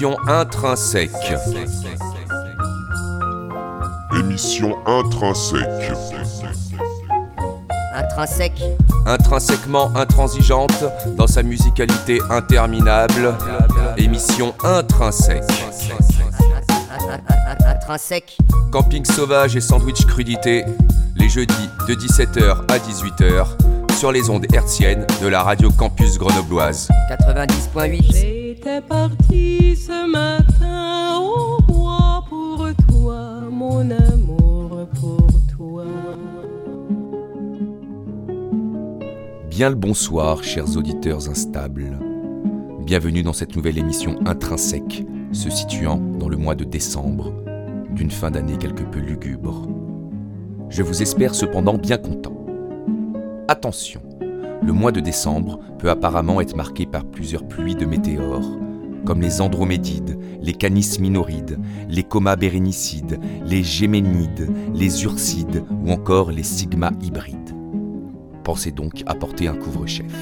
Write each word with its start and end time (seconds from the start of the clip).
Émission 0.00 0.18
intrinsèque. 0.28 1.10
Émission 4.18 4.78
intrinsèque. 4.86 5.92
Intrinsèque. 7.94 8.62
Intrinsèquement 9.04 9.94
intransigeante 9.94 10.84
dans 11.18 11.26
sa 11.26 11.42
musicalité 11.42 12.18
interminable. 12.30 13.34
Émission 13.98 14.54
intrinsèque. 14.64 15.44
Intrinsèque. 17.66 18.38
Camping 18.72 19.04
sauvage 19.04 19.54
et 19.54 19.60
sandwich 19.60 20.06
crudité. 20.06 20.64
Les 21.14 21.28
jeudis 21.28 21.68
de 21.86 21.94
17h 21.94 22.64
à 22.72 22.78
18h 22.78 23.94
sur 23.98 24.12
les 24.12 24.30
ondes 24.30 24.46
hertziennes 24.50 25.06
de 25.20 25.28
la 25.28 25.42
radio 25.42 25.70
campus 25.70 26.16
grenobloise. 26.16 26.88
90.8. 27.10 28.39
Parti 28.88 29.76
ce 29.76 30.10
matin 30.10 31.18
au 31.18 31.60
bois 31.62 32.24
pour 32.28 32.66
toi, 32.88 33.40
mon 33.50 33.90
amour 33.90 34.86
pour 34.98 35.28
toi. 35.54 35.84
Bien 39.48 39.70
le 39.70 39.74
bonsoir, 39.74 40.42
chers 40.42 40.76
auditeurs 40.76 41.28
instables. 41.28 41.98
Bienvenue 42.80 43.22
dans 43.22 43.32
cette 43.32 43.54
nouvelle 43.54 43.78
émission 43.78 44.18
intrinsèque, 44.26 45.04
se 45.32 45.50
situant 45.50 45.98
dans 46.18 46.28
le 46.28 46.36
mois 46.36 46.54
de 46.54 46.64
décembre, 46.64 47.32
d'une 47.90 48.10
fin 48.10 48.30
d'année 48.30 48.56
quelque 48.56 48.84
peu 48.84 49.00
lugubre. 49.00 49.68
Je 50.68 50.82
vous 50.82 51.02
espère 51.02 51.34
cependant 51.34 51.76
bien 51.76 51.98
content. 51.98 52.36
Attention, 53.48 54.00
le 54.62 54.72
mois 54.72 54.92
de 54.92 55.00
décembre 55.00 55.58
peut 55.78 55.90
apparemment 55.90 56.40
être 56.40 56.56
marqué 56.56 56.86
par 56.86 57.04
plusieurs 57.04 57.46
pluies 57.46 57.74
de 57.74 57.86
météores, 57.86 58.58
comme 59.04 59.20
les 59.20 59.40
andromédides, 59.40 60.18
les 60.40 60.52
canis 60.52 60.98
minorides, 61.00 61.58
les 61.88 62.02
comas 62.02 62.36
bérénicides, 62.36 63.18
les 63.44 63.62
géménides, 63.62 64.50
les 64.74 65.04
ursides 65.04 65.64
ou 65.84 65.90
encore 65.90 66.30
les 66.30 66.42
sigma 66.42 66.92
hybrides. 67.02 67.54
Pensez 68.44 68.72
donc 68.72 69.02
à 69.06 69.14
porter 69.14 69.48
un 69.48 69.54
couvre-chef. 69.54 70.12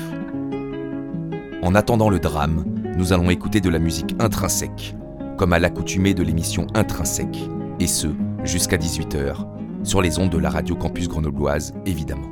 En 1.62 1.74
attendant 1.74 2.08
le 2.08 2.18
drame, 2.18 2.64
nous 2.96 3.12
allons 3.12 3.30
écouter 3.30 3.60
de 3.60 3.70
la 3.70 3.78
musique 3.78 4.14
intrinsèque, 4.18 4.96
comme 5.36 5.52
à 5.52 5.58
l'accoutumée 5.58 6.14
de 6.14 6.22
l'émission 6.22 6.66
Intrinsèque, 6.74 7.48
et 7.80 7.86
ce, 7.86 8.08
jusqu'à 8.44 8.76
18h, 8.76 9.46
sur 9.84 10.02
les 10.02 10.18
ondes 10.18 10.30
de 10.30 10.38
la 10.38 10.50
radio 10.50 10.74
campus 10.74 11.08
grenobloise, 11.08 11.74
évidemment. 11.86 12.30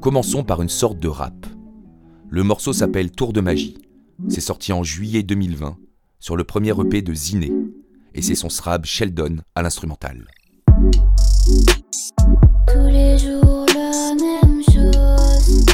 Commençons 0.00 0.44
par 0.44 0.62
une 0.62 0.68
sorte 0.68 0.98
de 0.98 1.08
rap. 1.08 1.46
Le 2.28 2.42
morceau 2.42 2.72
s'appelle 2.72 3.10
Tour 3.10 3.32
de 3.32 3.40
magie. 3.40 3.78
C'est 4.28 4.40
sorti 4.40 4.72
en 4.72 4.82
juillet 4.82 5.22
2020 5.22 5.76
sur 6.18 6.36
le 6.36 6.44
premier 6.44 6.70
EP 6.70 7.02
de 7.02 7.14
Ziné 7.14 7.52
et 8.14 8.22
c'est 8.22 8.34
son 8.34 8.48
srab 8.48 8.84
Sheldon 8.84 9.36
à 9.54 9.62
l'instrumental. 9.62 10.26
Tous 12.66 12.86
les 12.88 13.18
jours 13.18 13.66
la 13.74 14.14
même 14.14 14.62
chose. 14.62 15.66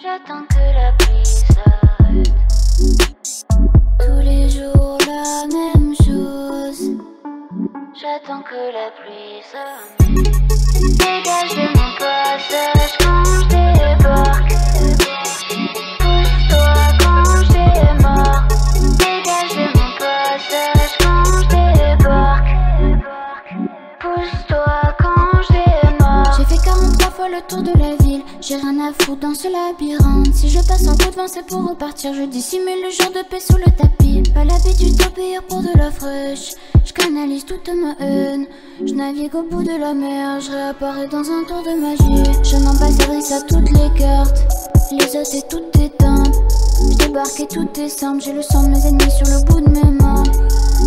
J'attends 0.00 0.44
que 0.48 0.74
la 0.74 0.92
pluie 0.98 1.24
s'arrête. 1.24 2.34
Tous 3.98 4.20
les 4.22 4.48
jours 4.50 4.98
la 5.06 5.46
même 5.48 5.94
chose. 6.04 6.92
J'attends 7.94 8.42
que 8.42 8.72
la 8.72 8.90
pluie 9.00 9.42
s'arrête. 9.50 9.98
Dégage 10.98 11.54
de 11.54 11.68
mon 11.76 11.98
passage 11.98 12.97
dans 29.20 29.34
ce 29.34 29.48
labyrinthe. 29.48 30.34
Si 30.34 30.48
je 30.48 30.58
passe 30.60 30.86
en 30.86 30.92
coup 30.92 31.10
de 31.10 31.16
vent, 31.16 31.26
c'est 31.26 31.44
pour 31.44 31.68
repartir. 31.68 32.14
Je 32.14 32.22
dissimule 32.22 32.82
le 32.82 32.90
jour 32.90 33.12
de 33.12 33.26
paix 33.28 33.40
sous 33.40 33.56
le 33.56 33.70
tapis. 33.76 34.22
Pas 34.32 34.44
l'habitude 34.44 34.96
d'obéir 34.96 35.42
pour 35.48 35.60
de 35.60 35.76
la 35.76 35.90
fraîche. 35.90 36.54
Je 36.84 36.92
canalise 36.92 37.44
toute 37.44 37.68
ma 37.68 37.94
haine. 38.04 38.46
Je 38.84 38.94
navigue 38.94 39.34
au 39.34 39.42
bout 39.42 39.62
de 39.62 39.78
la 39.78 39.92
mer. 39.92 40.40
Je 40.40 40.50
réapparais 40.50 41.08
dans 41.08 41.18
un 41.18 41.44
tour 41.44 41.62
de 41.64 41.80
magie. 41.80 42.30
Je 42.42 42.56
m'ambassadrice 42.56 43.32
à 43.32 43.42
toutes 43.42 43.70
les 43.70 43.98
cartes. 43.98 44.42
Les 44.92 45.16
os 45.16 45.34
et 45.34 45.42
toutes 45.50 45.76
éteintes. 45.76 46.34
Je 46.90 46.96
débarque 46.96 47.40
et 47.40 47.46
tout 47.46 47.68
est 47.78 47.88
simple. 47.88 48.22
J'ai 48.22 48.32
le 48.32 48.42
sang 48.42 48.62
de 48.62 48.68
mes 48.68 48.86
ennemis 48.86 49.10
sur 49.10 49.26
le 49.26 49.44
bout 49.44 49.60
de 49.60 49.70
mes 49.70 49.90
mains. 50.02 50.22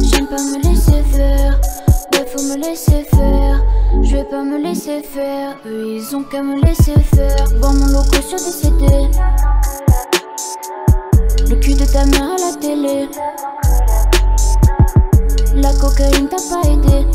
J'aime 0.04 0.28
pas 0.28 0.42
me 0.42 0.62
laisser 0.64 1.04
faire. 1.12 1.60
Ouais, 2.14 2.26
faut 2.26 2.44
me 2.44 2.58
laisser 2.58 3.04
faire. 3.04 3.62
Je 4.04 4.16
vais 4.16 4.24
pas 4.24 4.44
me 4.44 4.58
laisser 4.58 5.02
faire. 5.04 5.58
Eux, 5.66 5.96
ils 5.96 6.16
ont 6.16 6.24
qu'à 6.24 6.42
me 6.42 6.60
laisser 6.64 7.00
faire. 7.00 7.46
Voir 7.60 7.74
mon 7.74 7.88
logo 7.88 8.22
sur 8.22 8.38
des 8.38 8.52
CD. 8.52 8.86
Le 11.50 11.56
cul 11.58 11.74
de 11.74 11.86
ta 11.86 12.06
mère 12.06 12.32
à 12.32 12.38
la 12.38 12.56
télé. 12.60 13.10
La 15.56 15.74
cocaïne 15.74 16.30
t'a 16.30 16.38
pas 16.38 16.68
aidé. 16.70 17.06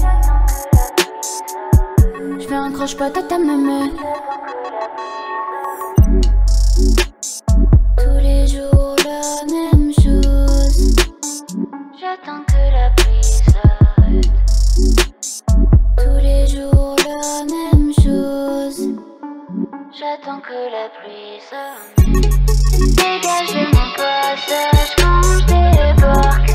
Je 2.39 2.47
fais 2.47 2.55
un 2.55 2.71
croche-patte 2.71 3.17
à 3.17 3.23
ta 3.23 3.39
maman. 3.39 3.89
Tous 7.97 8.19
les 8.21 8.47
jours 8.47 8.97
la 9.05 9.23
même 9.51 9.93
chose. 9.93 10.95
J'attends 11.99 12.43
que 12.47 12.73
la 12.73 12.91
Tous 16.07 16.21
les 16.23 16.47
jours 16.47 16.95
la 17.05 17.45
même 17.45 17.93
chose. 17.93 18.95
J'attends 19.93 20.41
que 20.41 20.71
la 20.71 20.89
pluie 20.97 21.41
s'arrête. 21.51 21.97
Dégage 22.95 23.53
de 23.53 23.65
mon 23.75 23.89
passage 23.97 24.95
quand 24.99 25.23
je 25.25 25.39
débarque. 25.47 26.46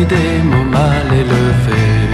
Des 0.00 0.42
mots 0.42 0.64
mal 0.64 1.06
élevés. 1.12 2.08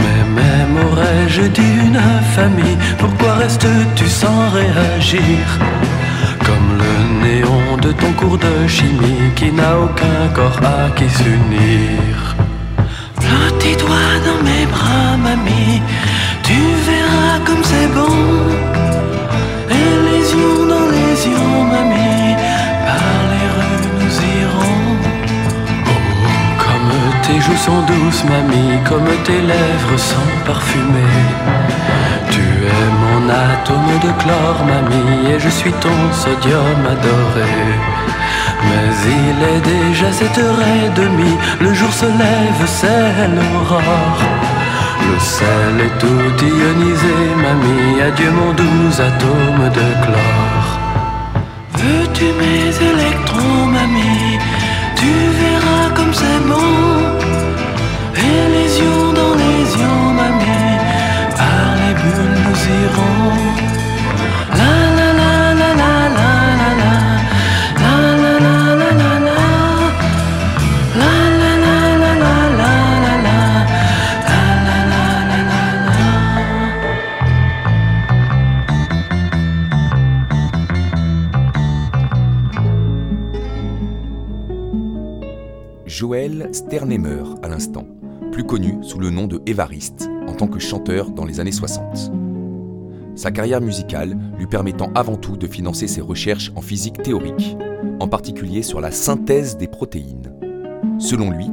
Mais 0.00 0.40
même 0.40 0.74
aurais-je 0.86 1.42
dit 1.42 1.74
une 1.86 1.96
infamie 1.96 2.76
Pourquoi 2.98 3.34
restes-tu 3.34 4.06
sans 4.06 4.50
réagir? 4.50 5.38
Comme 6.44 6.70
le 6.82 6.94
néon 7.24 7.76
de 7.80 7.92
ton 7.92 8.12
cours 8.12 8.38
de 8.38 8.66
chimie 8.66 9.30
Qui 9.36 9.52
n'a 9.52 9.78
aucun 9.78 10.28
corps 10.34 10.60
à 10.64 10.90
qui 10.90 11.08
s'unir. 11.08 12.36
Flottis-toi 13.20 14.04
dans 14.26 14.42
mes 14.48 14.66
bras, 14.66 15.16
mamie. 15.16 15.82
Tu 16.42 16.58
verras 16.88 17.38
comme 17.46 17.62
c'est 17.62 17.88
bon 17.94 18.67
douce, 27.86 28.24
mamie, 28.24 28.78
comme 28.88 29.08
tes 29.24 29.40
lèvres 29.40 29.98
sont 29.98 30.32
parfumées. 30.46 31.24
Tu 32.30 32.40
es 32.40 32.86
mon 33.02 33.28
atome 33.28 33.98
de 34.04 34.12
chlore, 34.20 34.64
mamie, 34.64 35.30
et 35.32 35.38
je 35.38 35.48
suis 35.48 35.72
ton 35.72 35.98
sodium 36.12 36.80
adoré. 36.94 37.52
Mais 38.66 38.90
il 39.22 39.38
est 39.52 39.62
déjà 39.74 40.12
sept 40.12 40.36
heures 40.38 40.64
et 40.76 40.88
demie, 40.90 41.36
le 41.60 41.72
jour 41.74 41.92
se 41.92 42.06
lève, 42.06 42.62
c'est 42.66 43.28
l'aurore. 43.36 44.22
Le 45.08 45.18
sel 45.18 45.76
est 45.86 45.98
tout 45.98 46.44
ionisé, 46.44 47.18
mamie, 47.44 48.02
adieu 48.02 48.30
mon 48.30 48.52
doux 48.52 48.92
atome 49.08 49.64
de 49.78 49.86
chlore. 50.02 50.70
Veux-tu 51.74 52.26
mes 52.40 52.68
électrons, 52.90 53.66
mamie? 53.66 54.38
Tu 54.96 55.10
verras 55.40 55.57
les 58.54 58.70
yeux 58.80 59.12
dans 59.14 59.34
les 59.34 59.64
yeux, 59.80 60.02
mamie, 60.18 60.78
par 61.36 61.68
les 61.80 61.94
bulles 61.94 62.38
nous 62.44 62.60
irons. 62.84 63.67
Connu 88.48 88.78
sous 88.80 88.98
le 88.98 89.10
nom 89.10 89.26
de 89.26 89.42
Évariste 89.44 90.08
en 90.26 90.32
tant 90.32 90.48
que 90.48 90.58
chanteur 90.58 91.10
dans 91.10 91.26
les 91.26 91.38
années 91.38 91.52
60. 91.52 92.10
Sa 93.14 93.30
carrière 93.30 93.60
musicale 93.60 94.16
lui 94.38 94.46
permettant 94.46 94.90
avant 94.94 95.16
tout 95.16 95.36
de 95.36 95.46
financer 95.46 95.86
ses 95.86 96.00
recherches 96.00 96.50
en 96.56 96.62
physique 96.62 97.02
théorique, 97.02 97.58
en 98.00 98.08
particulier 98.08 98.62
sur 98.62 98.80
la 98.80 98.90
synthèse 98.90 99.58
des 99.58 99.68
protéines. 99.68 100.32
Selon 100.98 101.30
lui, 101.30 101.50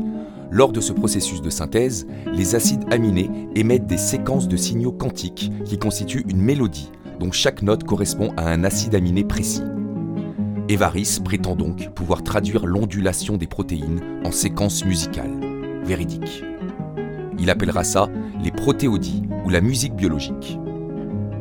lors 0.51 0.71
de 0.71 0.79
ce 0.79 0.93
processus 0.93 1.41
de 1.41 1.49
synthèse, 1.49 2.07
les 2.33 2.55
acides 2.55 2.85
aminés 2.91 3.29
émettent 3.55 3.87
des 3.87 3.97
séquences 3.97 4.47
de 4.47 4.55
signaux 4.55 4.93
quantiques 4.93 5.51
qui 5.65 5.77
constituent 5.77 6.25
une 6.29 6.41
mélodie 6.41 6.91
dont 7.19 7.31
chaque 7.33 7.61
note 7.61 7.83
correspond 7.83 8.31
à 8.37 8.49
un 8.49 8.63
acide 8.63 8.95
aminé 8.95 9.25
précis. 9.25 9.63
Évariste 10.69 11.25
prétend 11.25 11.57
donc 11.57 11.89
pouvoir 11.89 12.23
traduire 12.23 12.65
l'ondulation 12.65 13.35
des 13.35 13.47
protéines 13.47 13.99
en 14.23 14.31
séquences 14.31 14.85
musicales. 14.85 15.41
Véridique. 15.83 16.45
Il 17.39 17.49
appellera 17.49 17.83
ça 17.83 18.09
les 18.41 18.51
protéodies 18.51 19.23
ou 19.45 19.49
la 19.49 19.61
musique 19.61 19.95
biologique. 19.95 20.57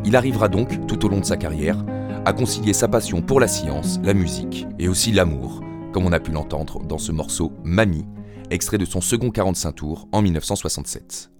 Il 0.04 0.16
arrivera 0.16 0.48
donc, 0.48 0.86
tout 0.86 1.04
au 1.04 1.08
long 1.08 1.20
de 1.20 1.24
sa 1.24 1.36
carrière, 1.36 1.84
à 2.24 2.32
concilier 2.32 2.72
sa 2.72 2.88
passion 2.88 3.22
pour 3.22 3.40
la 3.40 3.48
science, 3.48 4.00
la 4.02 4.14
musique 4.14 4.66
et 4.78 4.88
aussi 4.88 5.12
l'amour, 5.12 5.60
comme 5.92 6.06
on 6.06 6.12
a 6.12 6.20
pu 6.20 6.30
l'entendre 6.30 6.82
dans 6.84 6.98
ce 6.98 7.12
morceau 7.12 7.52
Mamie, 7.64 8.06
extrait 8.50 8.78
de 8.78 8.84
son 8.84 9.00
second 9.00 9.30
45 9.30 9.72
tours 9.72 10.08
en 10.12 10.22
1967. 10.22 11.30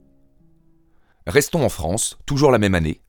Restons 1.26 1.64
en 1.64 1.68
France, 1.68 2.18
toujours 2.26 2.50
la 2.50 2.58
même 2.58 2.74
année, 2.74 3.00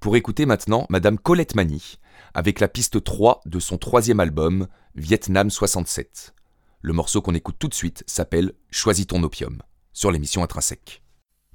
pour 0.00 0.16
écouter 0.16 0.46
maintenant 0.46 0.86
Madame 0.90 1.16
Colette 1.16 1.54
Mani, 1.54 1.98
avec 2.34 2.58
la 2.58 2.68
piste 2.68 3.04
3 3.04 3.40
de 3.46 3.60
son 3.60 3.78
troisième 3.78 4.20
album, 4.20 4.66
Vietnam 4.96 5.48
67. 5.48 6.34
Le 6.80 6.92
morceau 6.92 7.22
qu'on 7.22 7.34
écoute 7.34 7.56
tout 7.58 7.68
de 7.68 7.74
suite 7.74 8.02
s'appelle 8.08 8.52
Choisis 8.70 9.06
ton 9.06 9.22
opium, 9.22 9.62
sur 9.92 10.10
l'émission 10.10 10.42
Intrinsèque. 10.42 11.02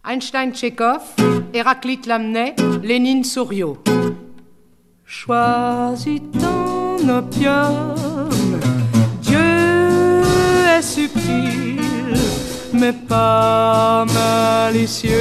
Einstein 0.03 0.53
Tchekhov, 0.53 1.01
Héraclite 1.53 2.05
Lamennais, 2.05 2.55
Lénine 2.81 3.23
Souriau. 3.23 3.77
Choisis 5.05 6.21
ton 6.39 7.09
opium, 7.09 7.95
Dieu 9.21 9.39
est 10.77 10.81
subtil, 10.81 11.79
mais 12.73 12.93
pas 12.93 14.05
malicieux. 14.05 15.11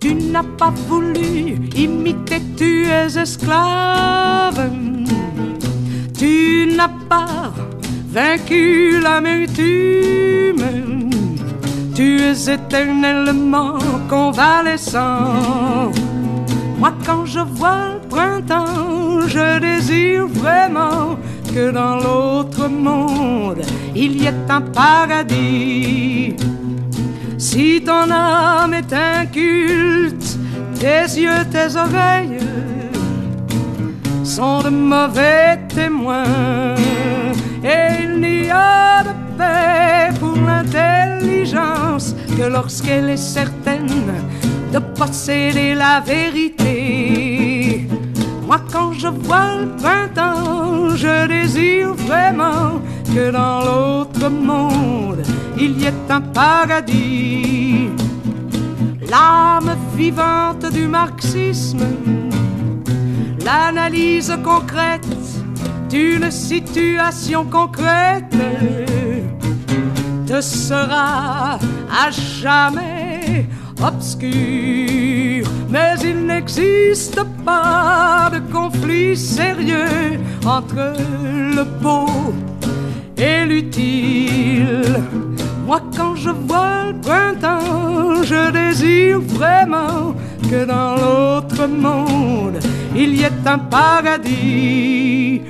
Tu 0.00 0.14
n'as 0.14 0.42
pas 0.42 0.70
voulu 0.88 1.58
imiter, 1.76 2.40
tu 2.56 2.86
es 2.86 3.16
esclave. 3.16 4.70
Vaincu 8.12 9.00
l'amertume. 9.00 10.64
Tu 11.94 12.20
es 12.20 12.50
éternellement 12.50 13.78
convalescent. 14.08 15.92
Moi, 16.78 16.92
quand 17.04 17.26
je 17.26 17.40
vois 17.40 17.94
le 17.94 18.08
printemps, 18.08 19.26
je 19.26 19.58
désire 19.58 20.26
vraiment 20.26 21.18
que 21.54 21.70
dans 21.70 21.96
l'autre 21.96 22.68
monde, 22.68 23.62
il 23.94 24.22
y 24.22 24.26
ait 24.26 24.48
un 24.48 24.60
paradis. 24.60 26.34
Si 27.38 27.82
ton 27.84 28.10
âme 28.10 28.74
est 28.74 28.92
inculte, 28.92 30.38
tes 30.78 31.04
yeux, 31.20 31.44
tes 31.50 31.76
oreilles 31.76 32.38
sont 34.24 34.62
de 34.62 34.70
mauvais 34.70 35.58
témoins. 35.68 36.89
Et 37.62 38.04
il 38.04 38.20
n'y 38.20 38.50
a 38.50 39.02
de 39.02 39.10
paix 39.36 40.18
pour 40.18 40.36
l'intelligence 40.36 42.14
que 42.36 42.44
lorsqu'elle 42.44 43.10
est 43.10 43.16
certaine 43.18 43.86
de 44.72 44.78
posséder 44.78 45.74
la 45.74 46.00
vérité. 46.00 47.86
Moi, 48.46 48.60
quand 48.72 48.92
je 48.92 49.08
vois 49.08 49.56
le 49.60 49.68
printemps, 49.76 50.96
je 50.96 51.26
désire 51.26 51.92
vraiment 51.94 52.80
que 53.14 53.30
dans 53.30 53.60
l'autre 53.60 54.28
monde, 54.30 55.22
il 55.58 55.80
y 55.80 55.84
ait 55.84 55.92
un 56.08 56.20
paradis. 56.20 57.90
L'âme 59.10 59.76
vivante 59.96 60.72
du 60.72 60.86
marxisme, 60.86 61.84
l'analyse 63.44 64.32
concrète 64.42 65.06
d'une 65.90 66.30
situation 66.30 67.44
concrète 67.44 68.36
te 70.26 70.40
sera 70.40 71.58
à 71.90 72.10
jamais 72.10 73.46
obscur. 73.82 75.44
Mais 75.68 75.94
il 76.04 76.26
n'existe 76.26 77.20
pas 77.44 78.30
de 78.32 78.38
conflit 78.52 79.16
sérieux 79.16 80.20
entre 80.46 80.94
le 81.56 81.64
beau 81.82 82.06
et 83.16 83.44
l'utile. 83.44 85.02
Moi, 85.66 85.80
quand 85.96 86.14
je 86.14 86.30
vois 86.30 86.86
le 86.88 87.00
printemps, 87.00 88.22
je 88.22 88.50
désire 88.52 89.20
vraiment 89.20 90.14
que 90.50 90.64
dans 90.64 90.94
l'autre 90.94 91.66
monde, 91.66 92.58
il 92.94 93.16
y 93.16 93.22
ait 93.22 93.46
un 93.46 93.58
paradis. 93.58 95.42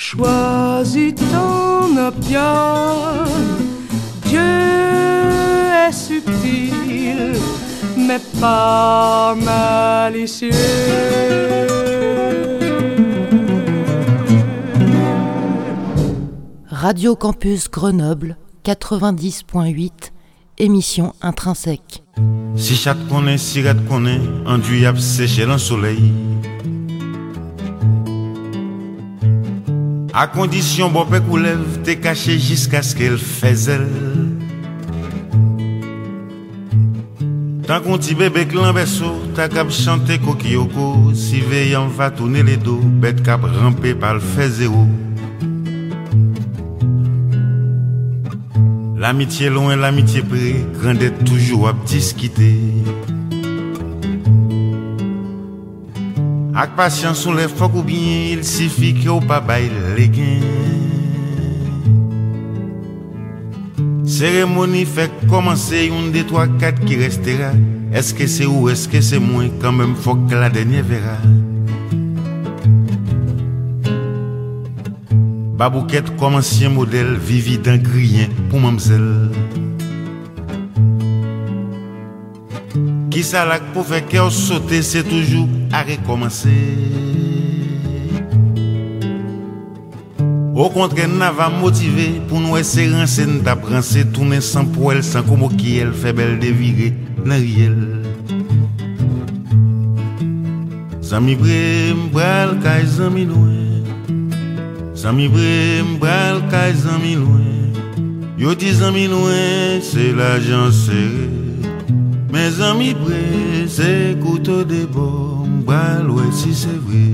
Choisis 0.00 1.14
ton 1.14 1.94
opium. 2.08 3.28
Dieu 4.24 4.40
est 4.40 5.92
subtil, 5.92 7.34
mais 7.98 8.18
pas 8.40 9.34
malicieux. 9.34 10.50
Radio 16.70 17.14
Campus 17.14 17.70
Grenoble 17.70 18.38
90.8, 18.64 19.90
émission 20.56 21.12
intrinsèque. 21.20 22.02
Si 22.56 22.74
chat 22.74 22.96
connaît, 23.10 23.36
sirette 23.36 23.86
connaît, 23.86 24.20
enduit 24.46 24.86
à 24.86 24.96
sécher 24.96 25.44
dans 25.44 25.52
le 25.52 25.58
soleil. 25.58 26.10
À 30.12 30.26
condition, 30.26 30.90
bon 30.90 31.06
pec 31.06 31.22
ou 31.28 31.36
lève, 31.36 31.82
t'es 31.84 31.96
caché 31.96 32.38
jusqu'à 32.38 32.82
ce 32.82 32.96
qu'elle 32.96 33.18
faisait. 33.18 33.78
Tant 37.66 37.80
qu'on 37.80 37.96
petit 37.96 38.16
bébé 38.16 38.46
clan 38.46 38.72
berceau, 38.72 39.22
t'as 39.36 39.48
cap 39.48 39.70
chanter 39.70 40.18
coquilloko, 40.18 41.14
si 41.14 41.40
veillant 41.40 41.86
va 41.86 42.10
tourner 42.10 42.42
les 42.42 42.56
dos, 42.56 42.80
bête 42.82 43.22
cap 43.22 43.42
ramper 43.44 43.94
par 43.94 44.14
le 44.14 44.20
fait 44.20 44.48
zéro. 44.48 44.88
L'amitié 48.96 49.48
loin, 49.48 49.76
l'amitié 49.76 50.22
près, 50.22 50.56
grandait 50.82 51.12
toujours 51.12 51.68
à 51.68 51.72
discuter. 51.86 52.58
Ak 56.60 56.74
pasyon 56.76 57.14
sou 57.16 57.32
le 57.32 57.46
fok 57.48 57.78
ou 57.78 57.82
bien 57.82 58.34
Il 58.36 58.42
ki 58.44 59.08
ou 59.08 59.24
pa 59.24 59.38
bay 59.40 59.70
le 59.72 60.04
gen 60.12 60.42
Seremoni 64.04 64.82
fek 64.84 65.14
komanse 65.30 65.86
Yon 65.86 66.10
de 66.12 66.20
3, 66.20 66.58
4 66.60 66.84
ki 66.84 66.98
restera. 67.00 67.54
Eske 67.96 68.28
se 68.28 68.44
ou 68.44 68.68
eske 68.68 69.00
se 69.00 69.16
mwen 69.16 69.48
Kanmem 69.62 69.94
fok 70.04 70.28
la 70.36 70.50
denye 70.52 70.84
vera. 70.84 71.16
Babouket 75.56 76.12
komansyen 76.20 76.76
model 76.76 77.16
Vivi 77.16 77.56
dan 77.56 77.80
griyen 77.80 78.36
pou 78.50 78.60
mamzel 78.60 79.08
Ki 83.10 83.24
sa 83.26 83.42
lak 83.42 83.72
pou 83.74 83.82
fe 83.82 83.98
kè 84.06 84.20
ou 84.22 84.30
sote, 84.30 84.78
se 84.86 85.02
toujou 85.02 85.48
a 85.74 85.82
rekomanse. 85.82 86.54
Ou 90.54 90.68
kontre 90.70 91.08
nan 91.10 91.34
va 91.34 91.48
motive, 91.50 92.06
pou 92.30 92.38
nou 92.38 92.54
ese 92.60 92.84
ranse 92.92 93.26
nou 93.26 93.42
tap 93.42 93.64
ranse, 93.66 94.04
toune 94.14 94.38
san 94.44 94.68
pou 94.70 94.92
el, 94.94 95.02
san 95.02 95.26
komo 95.26 95.48
ki 95.56 95.80
el. 95.82 95.90
Zami 101.10 101.34
bre 101.40 101.90
mbral 101.96 102.54
kay 102.62 102.84
zami 102.86 103.24
zami 104.94 105.26
zami 106.78 107.16
yo 108.38 108.54
di 108.54 108.70
zami 108.72 109.08
la. 110.14 110.38
Me 112.32 112.50
zami 112.50 112.94
bre, 112.94 113.68
se 113.68 114.16
koutou 114.22 114.64
de 114.64 114.86
bom, 114.86 115.62
bal 115.66 116.06
wè 116.14 116.28
si 116.30 116.54
se 116.54 116.70
vre. 116.86 117.08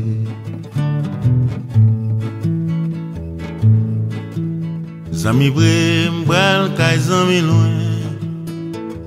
Zami 5.17 5.49
bre, 5.57 6.11
mbral 6.19 6.69
kaj 6.77 6.99
zami 7.09 7.41
lwen, 7.41 7.81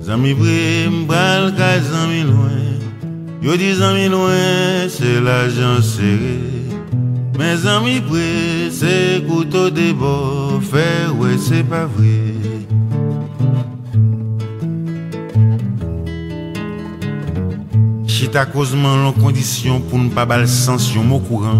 Zami 0.02 0.34
bre, 0.34 0.90
mbral 0.90 1.52
kaj 1.54 1.78
zami 1.92 2.24
lwen, 2.26 2.82
Yo 3.40 3.54
di 3.56 3.70
zami 3.74 4.10
lwen, 4.10 4.90
se 4.90 5.20
la 5.22 5.46
jan 5.46 5.78
sere. 5.82 6.36
Me 7.38 7.54
zami 7.56 8.00
bre, 8.02 8.66
se 8.74 9.22
koutou 9.30 9.70
de 9.70 9.92
bom, 9.94 10.58
fè 10.58 11.06
wè 11.14 11.38
se 11.38 11.62
pa 11.70 11.86
vre. 11.86 12.79
Ta 18.28 18.42
kozman 18.44 19.00
lon 19.00 19.14
kondisyon 19.16 19.80
pou 19.88 19.96
nou 19.96 20.12
pa 20.12 20.26
bal 20.28 20.42
sensyon 20.44 21.06
mou 21.08 21.24
kouran 21.24 21.56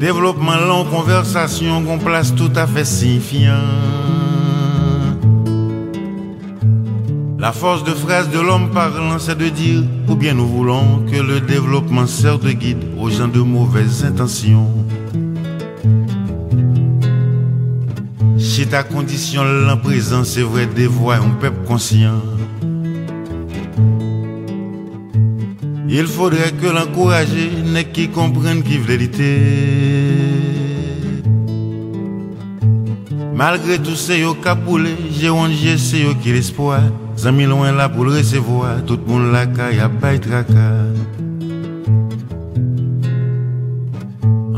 Devlopman 0.00 0.64
lon 0.64 0.88
konversasyon 0.88 1.84
kon 1.84 2.00
plas 2.00 2.32
tout 2.32 2.56
afe 2.58 2.86
sinfyan 2.88 3.68
La 7.38 7.52
force 7.52 7.84
de 7.84 7.92
phrase 7.92 8.30
de 8.30 8.40
l'homme 8.40 8.70
parlant 8.72 9.18
c'est 9.18 9.36
de 9.36 9.50
dire 9.50 9.84
Ou 10.08 10.16
bien 10.16 10.32
nous 10.32 10.48
voulons 10.48 11.04
que 11.12 11.20
le 11.20 11.40
développement 11.40 12.06
sert 12.06 12.38
de 12.38 12.52
guide 12.52 12.82
aux 12.98 13.10
gens 13.10 13.28
de 13.28 13.40
mauvaises 13.40 14.04
intentions. 14.04 14.70
Si 18.38 18.66
ta 18.66 18.82
condition 18.82 19.44
l'en 19.44 19.76
présent 19.76 20.24
c'est 20.24 20.42
vrai 20.42 20.66
des 20.66 20.86
voix 20.86 21.16
un 21.16 21.30
peuple 21.38 21.66
conscient 21.66 22.22
Il 25.96 26.08
faudrait 26.08 26.50
que 26.50 26.66
l'encourager 26.66 27.52
n'est 27.64 27.84
qui 27.84 28.08
comprenne 28.08 28.64
qui 28.64 28.78
vérité. 28.78 29.38
Malgré 33.32 33.78
tout 33.78 33.94
c'est 33.94 34.18
yo 34.18 34.34
capoulé, 34.34 34.90
j'ai 35.16 35.30
honte, 35.30 35.52
c'est 35.76 36.00
yo 36.00 36.16
qui 36.20 36.32
l'espoir. 36.32 36.80
Zami 37.16 37.44
loin 37.44 37.70
là 37.70 37.88
pour 37.88 38.06
le 38.06 38.10
recevoir, 38.10 38.84
tout 38.84 38.98
le 39.06 39.12
monde 39.12 39.30
là 39.30 39.44
y 39.70 39.78
a 39.78 39.88
pas 39.88 40.18
tracas. 40.18 40.82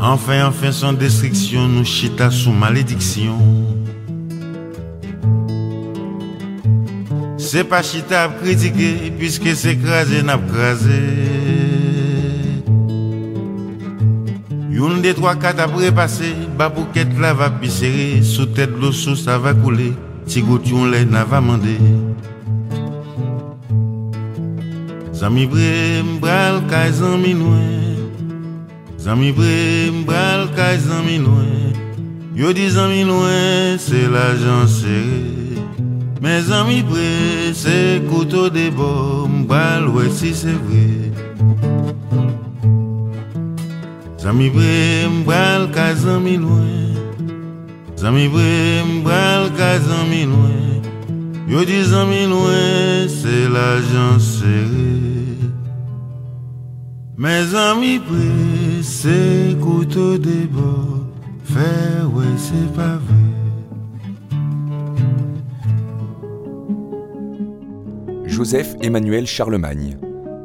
Enfin, 0.00 0.46
enfin, 0.46 0.72
sans 0.72 0.94
destruction, 0.94 1.68
nous 1.68 1.84
chita 1.84 2.30
sous 2.30 2.52
malédiction. 2.52 3.36
C'est 7.48 7.62
pas 7.62 7.80
chita 7.80 8.24
à 8.24 8.28
critiquer, 8.28 9.12
puisque 9.16 9.54
c'est 9.54 9.76
crasé, 9.76 10.20
n'a 10.20 10.36
crasé. 10.36 11.00
Une 14.68 15.00
des 15.00 15.14
trois, 15.14 15.36
quatre 15.36 15.60
après 15.60 15.92
passé, 15.92 16.34
babouquette 16.58 17.16
là 17.20 17.32
va 17.34 17.50
pisser, 17.50 18.20
sous 18.24 18.46
tête 18.46 18.70
l'eau 18.80 18.90
sous 18.90 19.14
ça 19.14 19.38
va 19.38 19.54
couler, 19.54 19.92
si 20.26 20.42
goution 20.42 20.86
lait 20.86 21.04
n'a 21.04 21.24
va 21.24 21.40
mander. 21.40 21.78
Zami 25.14 25.46
bre 25.46 26.02
mbral 26.04 26.66
kay 26.68 26.92
zami 26.92 27.32
loin 27.32 27.96
Zami 29.00 29.32
bre 29.32 29.88
mbral 30.02 30.50
kay 30.54 30.76
zami 30.78 31.16
loin 31.16 31.72
Yo 32.36 32.52
di 32.52 32.68
zami 32.68 33.02
loin 33.02 33.78
c'est 33.78 34.10
l'argent 34.12 34.66
Me 36.20 36.40
zami 36.42 36.82
bre, 36.82 37.52
se 37.54 38.00
koutou 38.08 38.48
de 38.50 38.70
bo, 38.70 39.28
mbal 39.28 39.88
we 39.94 40.10
si 40.10 40.32
se 40.34 40.52
vre. 40.52 41.12
Zami 44.16 44.48
bre, 44.50 45.08
mbal 45.20 45.68
ka 45.74 45.94
zami 45.94 46.38
lwen. 46.40 46.96
Zami 48.00 48.28
bre, 48.28 48.82
mbal 48.96 49.52
ka 49.58 49.78
zami 49.78 50.24
lwen. 50.24 50.82
Yo 51.48 51.64
di 51.64 51.84
zami 51.84 52.24
lwen, 52.26 53.08
se 53.08 53.48
la 53.52 53.76
jan 53.92 54.18
sere. 54.20 54.88
Me 57.16 57.44
zami 57.44 58.00
bre, 58.00 58.82
se 58.82 59.54
koutou 59.60 60.16
de 60.18 60.48
bo, 60.48 60.72
fe 61.44 61.70
we 62.08 62.24
se 62.40 62.64
pa 62.74 62.96
vre. 63.04 63.25
Joseph 68.36 68.76
Emmanuel 68.82 69.26
Charlemagne, 69.26 69.96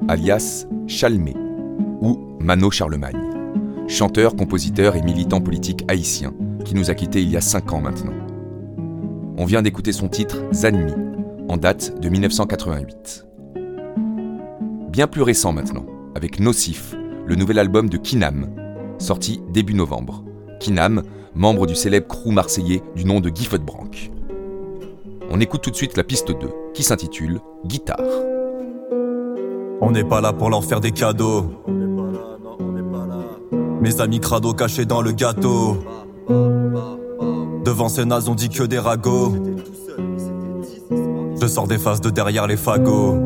alias 0.07 0.65
Chalmé, 0.87 1.35
ou 1.99 2.37
Mano 2.39 2.71
Charlemagne, 2.71 3.19
chanteur, 3.89 4.37
compositeur 4.37 4.95
et 4.95 5.01
militant 5.01 5.41
politique 5.41 5.83
haïtien, 5.89 6.33
qui 6.63 6.73
nous 6.73 6.89
a 6.89 6.93
quittés 6.93 7.21
il 7.21 7.29
y 7.29 7.35
a 7.35 7.41
5 7.41 7.73
ans 7.73 7.81
maintenant. 7.81 8.13
On 9.37 9.43
vient 9.43 9.61
d'écouter 9.61 9.91
son 9.91 10.07
titre 10.07 10.37
Zanmi, 10.53 10.93
en 11.49 11.57
date 11.57 11.99
de 11.99 12.07
1988. 12.07 13.27
Bien 14.89 15.07
plus 15.07 15.23
récent 15.23 15.51
maintenant, 15.51 15.85
avec 16.15 16.39
Nocif, 16.39 16.95
le 17.25 17.35
nouvel 17.35 17.59
album 17.59 17.89
de 17.89 17.97
Kinam, 17.97 18.55
sorti 18.99 19.41
début 19.51 19.73
novembre. 19.73 20.23
Kinam, 20.61 21.03
membre 21.35 21.67
du 21.67 21.75
célèbre 21.75 22.07
crew 22.07 22.31
marseillais 22.31 22.83
du 22.95 23.03
nom 23.03 23.19
de 23.19 23.29
Guy 23.29 23.49
Branc. 23.49 24.09
On 25.29 25.41
écoute 25.41 25.61
tout 25.61 25.71
de 25.71 25.75
suite 25.75 25.97
la 25.97 26.05
piste 26.05 26.31
2, 26.31 26.37
qui 26.73 26.83
s'intitule 26.83 27.39
Guitare. 27.65 27.99
On 29.81 29.91
n'est 29.91 30.03
pas 30.03 30.21
là 30.21 30.33
pour 30.33 30.49
leur 30.49 30.63
faire 30.63 30.79
des 30.79 30.91
cadeaux. 30.91 31.45
Mes 33.81 33.99
amis 33.99 34.19
crado 34.19 34.53
cachés 34.53 34.85
dans 34.85 35.01
le 35.01 35.11
gâteau. 35.11 35.77
Devant 37.65 37.89
ces 37.89 38.05
nazes, 38.05 38.29
on 38.29 38.35
dit 38.35 38.49
que 38.49 38.63
des 38.63 38.79
ragots. 38.79 39.33
Je 41.41 41.47
sors 41.47 41.67
des 41.67 41.79
faces 41.79 42.01
de 42.01 42.09
derrière 42.09 42.45
les 42.45 42.57
fagots. 42.57 43.17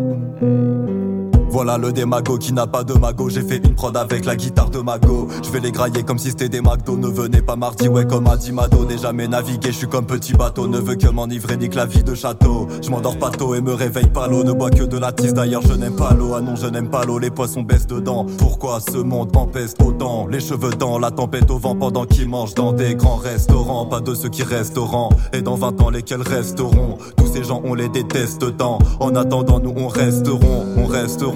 Voilà 1.56 1.78
le 1.78 1.94
démago 1.94 2.38
qui 2.38 2.52
n'a 2.52 2.68
pas 2.68 2.84
de 2.84 2.92
mago. 2.96 3.30
J'ai 3.30 3.42
fait 3.42 3.66
une 3.66 3.76
prod 3.76 3.96
avec 3.96 4.26
la 4.26 4.36
guitare 4.36 4.70
de 4.70 4.80
mago. 4.80 5.30
Je 5.42 5.50
vais 5.52 5.62
les 5.62 5.72
grailler 5.72 6.04
comme 6.04 6.20
si 6.20 6.32
c'était 6.32 6.50
des 6.50 6.60
McDo. 6.60 6.98
Ne 6.98 7.08
venez 7.08 7.42
pas 7.42 7.56
mardi, 7.56 7.88
ouais, 7.88 8.06
comme 8.06 8.28
a 8.28 8.36
dit 8.36 8.52
Mado. 8.52 8.84
N'ai 8.84 8.98
jamais 8.98 9.30
navigué, 9.30 9.72
je 9.72 9.78
suis 9.78 9.88
comme 9.88 10.06
petit 10.06 10.34
bateau. 10.34 10.68
Ne 10.68 10.80
veux 10.80 10.96
que 10.96 11.08
m'enivrer, 11.08 11.56
nique 11.56 11.76
la 11.76 11.86
vie 11.86 12.04
de 12.04 12.14
château. 12.14 12.68
Je 12.82 12.90
m'endors 12.90 13.18
pas 13.18 13.30
tôt 13.30 13.56
et 13.56 13.62
me 13.62 13.74
réveille 13.74 14.10
pas 14.10 14.28
l'eau. 14.28 14.44
Ne 14.44 14.52
bois 14.52 14.70
que 14.70 14.84
de 14.84 14.98
la 14.98 15.14
tisse, 15.14 15.34
d'ailleurs 15.34 15.62
je 15.62 15.72
n'aime 15.72 15.96
pas 15.96 16.14
l'eau. 16.14 16.34
Ah 16.36 16.42
non, 16.42 16.58
je 16.58 16.68
n'aime 16.68 16.90
pas 16.90 17.06
l'eau, 17.06 17.20
les 17.20 17.32
poissons 17.32 17.62
baissent 17.62 17.88
dedans. 17.88 18.26
Pourquoi 18.38 18.82
ce 18.82 18.98
monde 18.98 19.34
empeste 19.38 19.82
autant 19.82 20.28
Les 20.28 20.42
cheveux 20.42 20.72
dans 20.72 21.00
la 21.00 21.12
tempête 21.12 21.50
au 21.52 21.58
vent 21.58 21.78
pendant 21.78 22.04
qu'ils 22.04 22.28
mangent 22.28 22.56
dans 22.56 22.74
des 22.74 22.96
grands 22.96 23.16
restaurants? 23.16 23.86
Pas 23.86 24.02
de 24.02 24.14
ceux 24.14 24.28
qui 24.28 24.44
resteront. 24.44 25.08
Et 25.32 25.42
dans 25.42 25.56
20 25.56 25.82
ans, 25.82 25.90
lesquels 25.90 26.22
resteront? 26.22 26.98
Tous 27.16 27.28
ces 27.28 27.46
gens, 27.46 27.62
on 27.64 27.76
les 27.76 27.88
déteste 27.88 28.58
tant. 28.58 28.80
En 29.00 29.16
attendant, 29.16 29.62
nous, 29.62 29.74
on 29.78 29.88
resteront. 29.88 30.66
On 30.76 30.86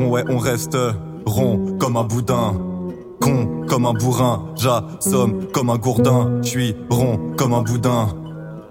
ouais, 0.10 0.24
on 0.30 0.38
reste 0.38 0.78
rond 1.26 1.78
comme 1.80 1.98
un 1.98 2.04
boudin. 2.04 2.54
Con 3.22 3.66
comme 3.68 3.86
un 3.86 3.94
bourrin, 3.94 4.46
j'assomme 4.56 5.48
comme 5.54 5.70
un 5.70 5.78
gourdin. 5.78 6.42
J'suis 6.42 6.76
rond 6.90 7.20
comme 7.38 7.54
un 7.54 7.62
boudin, 7.62 8.08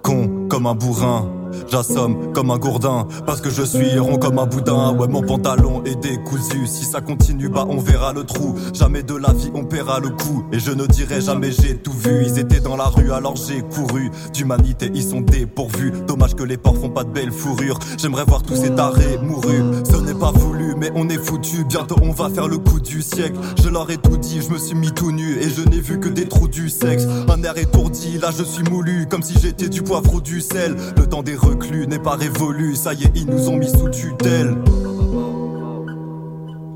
con 0.03 0.47
comme 0.49 0.65
un 0.65 0.75
bourrin. 0.75 1.38
J'assomme 1.69 2.31
comme 2.33 2.51
un 2.51 2.57
gourdin, 2.57 3.07
parce 3.25 3.41
que 3.41 3.49
je 3.49 3.63
suis 3.63 3.97
rond 3.99 4.17
comme 4.17 4.39
un 4.39 4.45
boudin. 4.45 4.95
Ouais, 4.95 5.07
mon 5.07 5.21
pantalon 5.21 5.83
est 5.85 5.95
décousu. 5.95 6.67
Si 6.67 6.85
ça 6.85 7.01
continue, 7.01 7.49
bah 7.49 7.65
on 7.69 7.77
verra 7.77 8.13
le 8.13 8.23
trou. 8.23 8.55
Jamais 8.73 9.03
de 9.03 9.15
la 9.15 9.33
vie 9.33 9.51
on 9.53 9.65
paiera 9.65 9.99
le 9.99 10.09
coup. 10.09 10.43
Et 10.51 10.59
je 10.59 10.71
ne 10.71 10.85
dirai 10.85 11.21
jamais 11.21 11.51
j'ai 11.51 11.77
tout 11.77 11.93
vu. 11.93 12.25
Ils 12.25 12.39
étaient 12.39 12.59
dans 12.59 12.75
la 12.75 12.85
rue 12.85 13.11
alors 13.11 13.35
j'ai 13.35 13.61
couru. 13.61 14.11
D'humanité 14.33 14.91
ils 14.93 15.03
sont 15.03 15.21
dépourvus. 15.21 15.93
Dommage 16.07 16.35
que 16.35 16.43
les 16.43 16.57
porcs 16.57 16.77
font 16.77 16.89
pas 16.89 17.03
de 17.03 17.11
belles 17.11 17.31
fourrures. 17.31 17.79
J'aimerais 17.97 18.25
voir 18.25 18.43
tous 18.43 18.55
ces 18.55 18.73
tarés 18.73 19.17
mourus. 19.21 19.63
Ce 19.89 19.97
n'est 19.97 20.13
pas 20.13 20.31
voulu, 20.31 20.75
mais 20.77 20.91
on 20.95 21.09
est 21.09 21.17
foutu. 21.17 21.65
Bientôt 21.65 21.95
on 22.01 22.11
va 22.11 22.29
faire 22.29 22.47
le 22.47 22.57
coup 22.57 22.79
du 22.79 23.01
siècle. 23.01 23.37
Je 23.61 23.69
leur 23.69 23.89
ai 23.89 23.97
tout 23.97 24.17
dit, 24.17 24.41
je 24.41 24.51
me 24.51 24.57
suis 24.57 24.75
mis 24.75 24.91
tout 24.91 25.11
nu 25.11 25.37
et 25.39 25.49
je 25.49 25.61
n'ai 25.61 25.79
vu 25.79 25.99
que 25.99 26.09
des 26.09 26.27
trous 26.27 26.47
du 26.47 26.69
sexe. 26.69 27.05
Un 27.29 27.43
air 27.43 27.57
étourdi, 27.57 28.17
là 28.17 28.29
je 28.35 28.43
suis 28.43 28.63
moulu, 28.63 29.07
comme 29.09 29.23
si 29.23 29.35
j'étais 29.39 29.69
du 29.69 29.81
poivre 29.81 30.13
ou 30.13 30.21
du 30.21 30.41
sel. 30.41 30.75
Le 30.97 31.05
temps 31.07 31.23
des 31.23 31.35
reclus 31.39 31.87
n'est 31.87 31.99
pas 31.99 32.15
révolu, 32.15 32.75
ça 32.75 32.93
y 32.93 33.03
est, 33.03 33.11
ils 33.15 33.25
nous 33.25 33.49
ont 33.49 33.57
mis 33.57 33.69
sous 33.69 33.89
tutelle. 33.89 34.55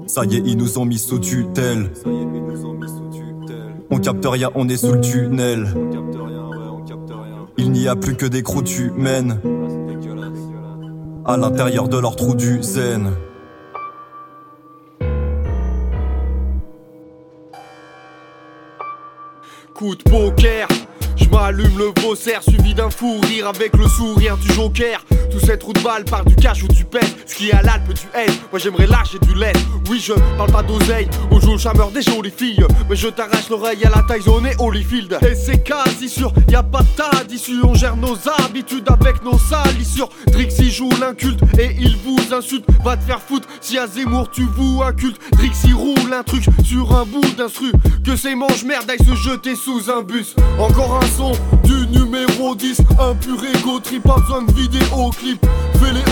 Ça 0.07 0.25
y 0.25 0.35
est, 0.35 0.41
ils 0.45 0.57
nous 0.57 0.77
ont 0.77 0.85
mis 0.85 0.97
sous 0.97 1.19
tutelle. 1.19 1.91
On 3.91 3.99
capte 3.99 4.25
rien, 4.25 4.49
on 4.55 4.67
est 4.69 4.77
sous 4.77 4.93
le 4.93 5.01
tunnel. 5.01 5.67
Il 7.57 7.71
n'y 7.71 7.87
a 7.87 7.95
plus 7.95 8.15
que 8.15 8.25
des 8.25 8.41
croûtes 8.41 8.79
humaines. 8.79 9.39
À 11.25 11.37
l'intérieur 11.37 11.87
de 11.87 11.97
leur 11.97 12.15
trou 12.15 12.35
du 12.35 12.61
zen. 12.63 13.11
Coup 19.73 19.95
de 19.95 20.03
poker 20.03 20.67
m'allume 21.33 21.77
le 21.77 21.91
faussaire 21.99 22.43
suivi 22.43 22.73
d'un 22.73 22.89
fou 22.89 23.19
rire 23.27 23.47
avec 23.47 23.75
le 23.75 23.87
sourire 23.87 24.37
du 24.37 24.51
joker. 24.53 25.03
Tout 25.31 25.39
cette 25.39 25.63
route 25.63 25.81
balle 25.83 26.05
part 26.05 26.23
du 26.23 26.35
cash 26.35 26.63
ou 26.63 26.67
du 26.67 26.85
pètes. 26.85 27.15
Ce 27.25 27.35
qui 27.35 27.49
est 27.49 27.53
à 27.53 27.61
l'Alpe 27.63 27.87
du 27.93 28.01
haine. 28.13 28.33
Moi 28.51 28.59
j'aimerais 28.59 28.87
lâcher 28.87 29.17
du 29.19 29.33
lait. 29.33 29.53
Oui, 29.89 29.99
je 29.99 30.13
parle 30.37 30.51
pas 30.51 30.61
d'oseille. 30.61 31.07
Au 31.31 31.39
jour 31.39 31.57
chameur 31.59 31.91
des 31.91 32.01
jolies 32.01 32.31
filles. 32.35 32.63
Mais 32.89 32.95
je 32.95 33.07
t'arrache 33.07 33.49
l'oreille 33.49 33.83
à 33.83 33.89
la 33.89 34.03
taille 34.03 34.21
zone 34.21 34.45
et 34.45 34.55
Holyfield. 34.59 35.17
Et 35.27 35.35
c'est 35.35 35.63
quasi 35.63 36.07
sûr, 36.07 36.31
y 36.49 36.55
a 36.55 36.63
pas 36.63 36.81
de 36.81 36.87
tas 36.95 37.23
d'issue. 37.27 37.59
On 37.63 37.73
gère 37.73 37.95
nos 37.95 38.17
habitudes 38.45 38.87
avec 38.89 39.23
nos 39.23 39.37
salissures. 39.37 40.09
Drixie 40.27 40.71
joue 40.71 40.89
l'inculte 41.01 41.41
et 41.57 41.75
il 41.79 41.97
vous 41.97 42.33
insulte. 42.33 42.65
Va 42.83 42.95
te 42.95 43.03
faire 43.03 43.21
foutre 43.21 43.47
si 43.61 43.77
à 43.77 43.87
Zemmour 43.87 44.29
tu 44.31 44.43
vous 44.55 44.83
inculte. 44.83 45.19
Drixie 45.31 45.73
roule 45.73 46.13
un 46.13 46.23
truc 46.23 46.43
sur 46.63 46.95
un 46.95 47.05
bout 47.05 47.25
d'instru. 47.35 47.71
Que 48.05 48.15
ces 48.15 48.35
manches 48.35 48.63
merde 48.63 48.89
aillent 48.89 49.05
se 49.05 49.15
jeter 49.15 49.55
sous 49.55 49.89
un 49.89 50.01
bus. 50.03 50.35
Encore 50.59 50.99
un 51.01 51.07
son 51.17 51.22
du 51.63 51.87
numéro 51.87 52.55
10 52.55 52.81
Un 52.99 53.15
pur 53.15 53.37
ego 53.43 53.79
trip, 53.79 54.03
pas 54.03 54.17
besoin 54.17 54.43
de 54.43 54.51
vidéoclip. 54.51 55.45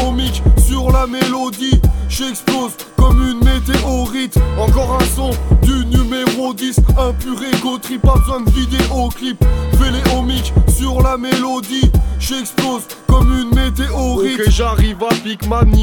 Omics 0.06 0.44
sur 0.58 0.92
la 0.92 1.08
mélodie. 1.08 1.80
J'explose 2.10 2.72
comme 2.98 3.22
une 3.22 3.40
météorite. 3.40 4.38
Encore 4.60 4.98
un 5.00 5.06
son 5.16 5.32
du 5.62 5.86
numéro 5.86 6.01
10 6.12 6.80
Un 6.98 7.14
pur 7.14 7.42
ego 7.42 7.80
pas 8.02 8.16
besoin 8.16 8.42
de 8.42 8.52
vidéoclip. 8.52 9.42
Fais 9.80 9.92
les 9.92 10.18
omics 10.18 10.54
sur 10.68 11.02
la 11.02 11.18
mélodie 11.18 11.90
J'explose 12.20 12.84
comme 13.08 13.32
une 13.32 13.56
météorite. 13.56 14.42
Ok 14.42 14.50
j'arrive 14.50 14.98
à 15.04 15.14
pic 15.16 15.40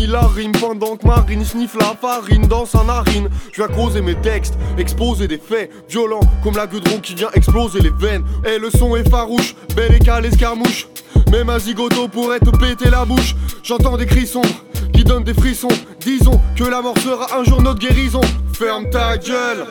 la 0.09 0.21
rime 0.21 0.53
Pendant 0.53 0.97
que 0.97 1.07
Marine 1.07 1.45
sniffe 1.45 1.77
la 1.77 1.97
farine 1.99 2.47
dans 2.47 2.67
sa 2.67 2.85
narine. 2.85 3.31
Je 3.53 3.63
causer 3.63 4.03
mes 4.03 4.17
textes, 4.17 4.55
exposer 4.77 5.29
des 5.29 5.39
faits 5.39 5.71
Violents 5.89 6.21
comme 6.43 6.57
la 6.57 6.67
goudron 6.67 6.99
qui 7.01 7.15
vient 7.15 7.31
exploser 7.33 7.81
les 7.81 7.91
veines. 7.91 8.25
Et 8.45 8.59
le 8.59 8.71
son 8.71 8.97
est 8.97 9.09
farouche, 9.09 9.55
bel 9.75 9.95
écart 9.95 10.25
escarmouche. 10.25 10.89
Même 11.33 11.49
un 11.49 11.59
zigoto 11.59 12.07
pourrait 12.07 12.41
te 12.41 12.51
péter 12.51 12.91
la 12.91 13.07
bouche. 13.07 13.35
J'entends 13.63 13.97
des 13.97 14.07
cris 14.07 14.27
sombres 14.27 14.65
qui 14.93 15.05
donnent 15.05 15.25
des 15.25 15.35
frissons. 15.35 15.69
Disons 16.01 16.39
que 16.55 16.65
la 16.65 16.83
mort 16.83 16.99
sera 16.99 17.39
un 17.39 17.45
jour 17.45 17.63
notre 17.63 17.79
guérison. 17.81 18.21
Ferme 18.53 18.91
ta 18.91 19.17
gueule 19.17 19.67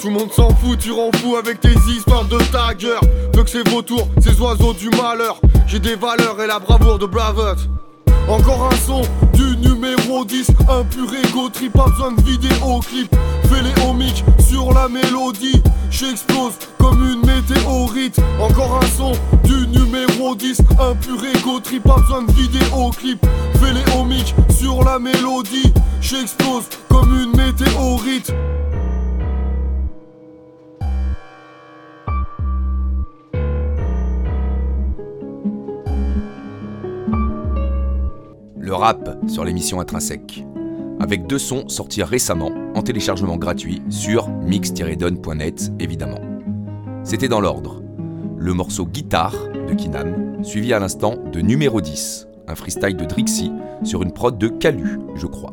tout 0.00 0.08
le 0.08 0.14
monde 0.14 0.32
s'en 0.32 0.48
fout, 0.54 0.78
tu 0.78 0.92
rends 0.92 1.10
fou 1.16 1.36
avec 1.36 1.60
tes 1.60 1.74
histoires 1.88 2.24
de 2.24 2.38
tagger 2.50 2.96
Veux 3.34 3.44
que 3.44 3.50
ces 3.50 3.62
vautours, 3.62 4.08
ces 4.20 4.40
oiseaux 4.40 4.72
du 4.72 4.88
malheur. 4.90 5.40
J'ai 5.66 5.78
des 5.78 5.94
valeurs 5.94 6.40
et 6.42 6.46
la 6.46 6.58
bravoure 6.58 6.98
de 6.98 7.06
Bravot 7.06 7.56
encore 8.28 8.70
un 8.72 8.76
son 8.76 9.02
du 9.34 9.56
numéro 9.56 10.24
10 10.24 10.52
Un 10.68 10.84
pur 10.84 11.08
ego 11.12 11.48
trip, 11.48 11.72
pas 11.72 11.86
besoin 11.88 12.12
de 12.12 12.22
vidéoclip. 12.22 13.12
Fais 13.48 13.60
les 13.60 13.88
omics 13.88 14.22
sur 14.38 14.72
la 14.72 14.88
mélodie. 14.88 15.60
J'explose 15.90 16.52
comme 16.78 17.02
une 17.02 17.26
météorite. 17.26 18.20
Encore 18.40 18.78
un 18.80 18.86
son 18.86 19.12
du 19.42 19.66
numéro 19.66 20.36
10 20.36 20.60
Un 20.78 20.94
pur 20.94 21.18
ego 21.24 21.58
trip, 21.58 21.82
pas 21.82 21.96
besoin 21.96 22.22
de 22.22 22.32
vidéoclip. 22.32 23.26
Fais 23.54 23.72
les 23.72 23.98
omics 23.98 24.34
sur 24.56 24.84
la 24.84 25.00
mélodie. 25.00 25.72
J'explose 26.00 26.68
comme 26.88 27.12
une 27.12 27.36
météorite 27.36 28.32
le 38.70 38.76
rap 38.76 39.18
sur 39.26 39.44
l'émission 39.44 39.80
Intrinsèque, 39.80 40.46
avec 41.00 41.26
deux 41.26 41.40
sons 41.40 41.68
sortis 41.68 42.04
récemment 42.04 42.52
en 42.76 42.82
téléchargement 42.82 43.36
gratuit 43.36 43.82
sur 43.90 44.28
mix-don.net 44.28 45.72
évidemment. 45.80 46.20
C'était 47.02 47.26
dans 47.26 47.40
l'ordre. 47.40 47.82
Le 48.38 48.54
morceau 48.54 48.86
Guitare 48.86 49.34
de 49.68 49.74
Kinam, 49.74 50.44
suivi 50.44 50.72
à 50.72 50.78
l'instant 50.78 51.16
de 51.32 51.40
Numéro 51.40 51.80
10, 51.80 52.28
un 52.46 52.54
freestyle 52.54 52.96
de 52.96 53.04
Drixie 53.04 53.50
sur 53.82 54.04
une 54.04 54.12
prod 54.12 54.38
de 54.38 54.46
Calu, 54.46 55.00
je 55.16 55.26
crois. 55.26 55.52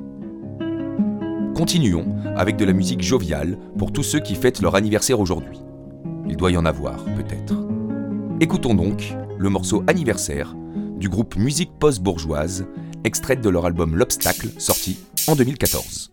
Continuons 1.56 2.06
avec 2.36 2.56
de 2.56 2.66
la 2.66 2.74
musique 2.74 3.02
joviale 3.02 3.58
pour 3.80 3.92
tous 3.92 4.04
ceux 4.04 4.20
qui 4.20 4.36
fêtent 4.36 4.62
leur 4.62 4.76
anniversaire 4.76 5.20
aujourd'hui. 5.20 5.60
Il 6.30 6.38
doit 6.38 6.52
y 6.52 6.58
en 6.58 6.66
avoir, 6.66 7.04
peut-être. 7.04 7.56
Écoutons 8.42 8.76
donc 8.76 9.16
le 9.40 9.50
morceau 9.50 9.84
Anniversaire 9.88 10.56
du 11.00 11.10
groupe 11.10 11.36
Musique 11.36 11.72
Post-Bourgeoise 11.80 12.68
extraite 13.08 13.42
de 13.42 13.50
leur 13.50 13.66
album 13.66 13.96
L'Obstacle, 13.96 14.50
sorti 14.60 14.98
en 15.28 15.36
2014. 15.36 16.10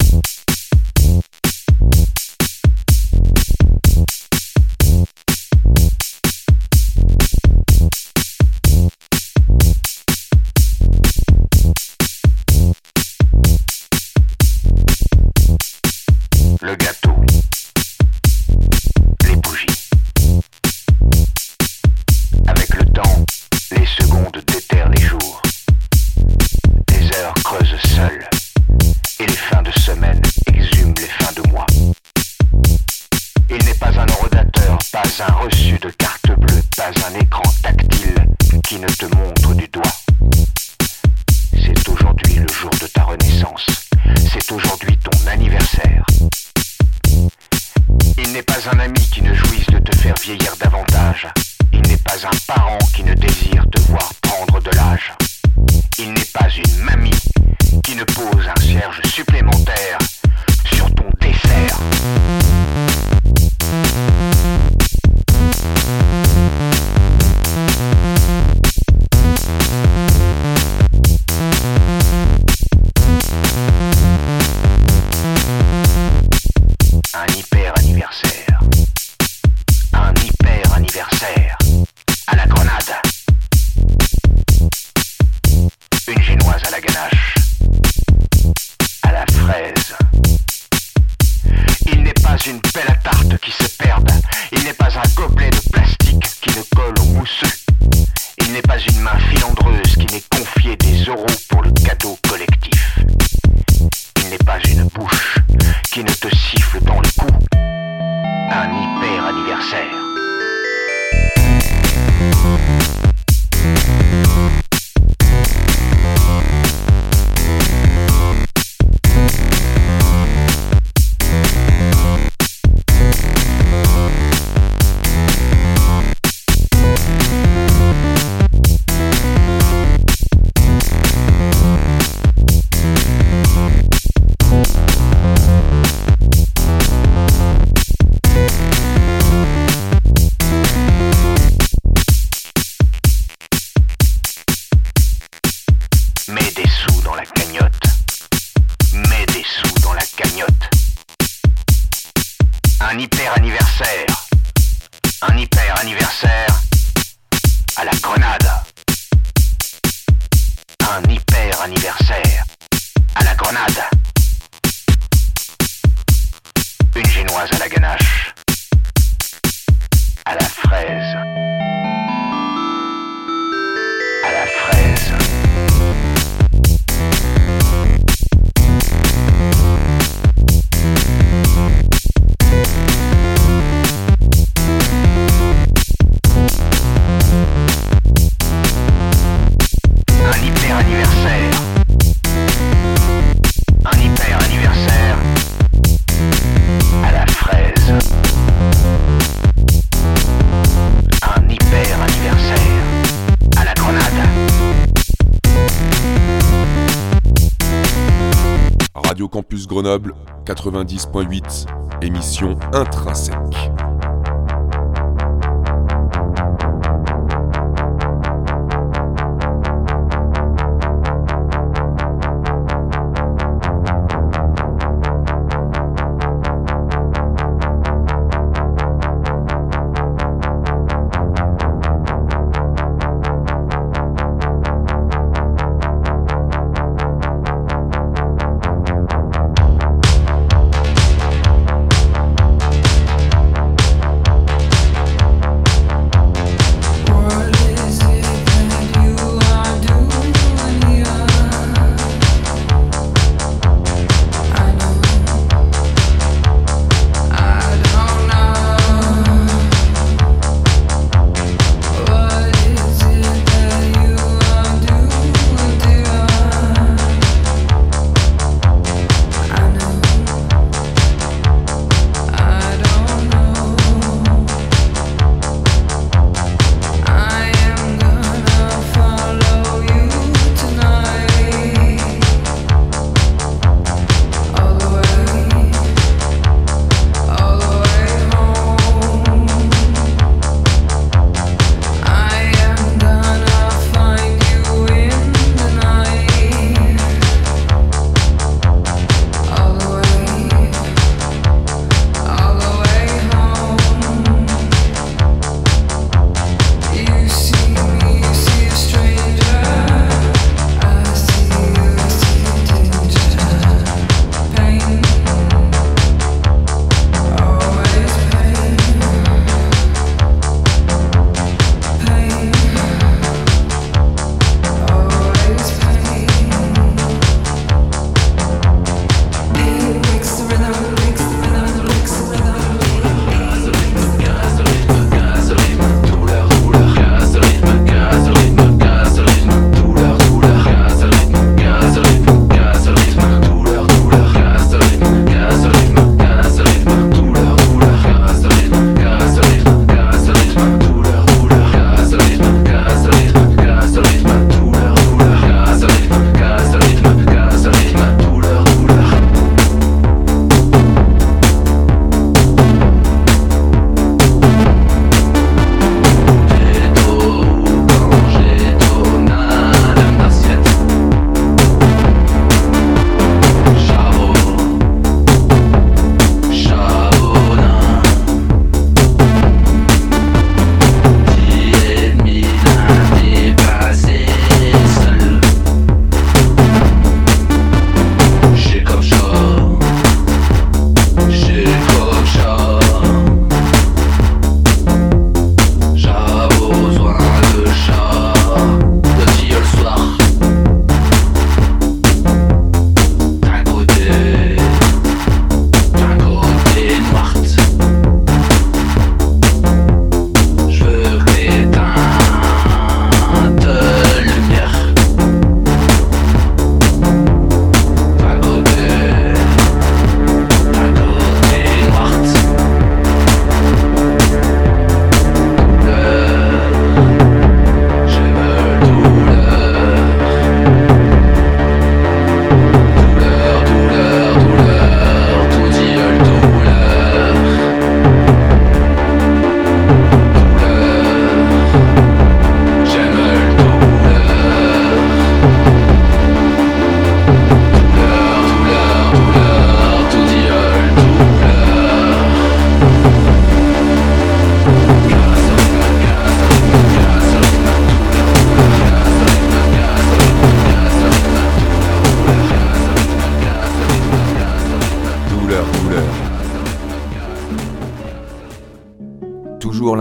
90.8, 210.95 211.67
émission 212.03 212.57
intrinsèque. 212.73 213.14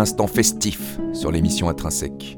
L'instant 0.03 0.27
festif 0.27 0.99
sur 1.13 1.31
l'émission 1.31 1.69
Intrinsèque. 1.69 2.37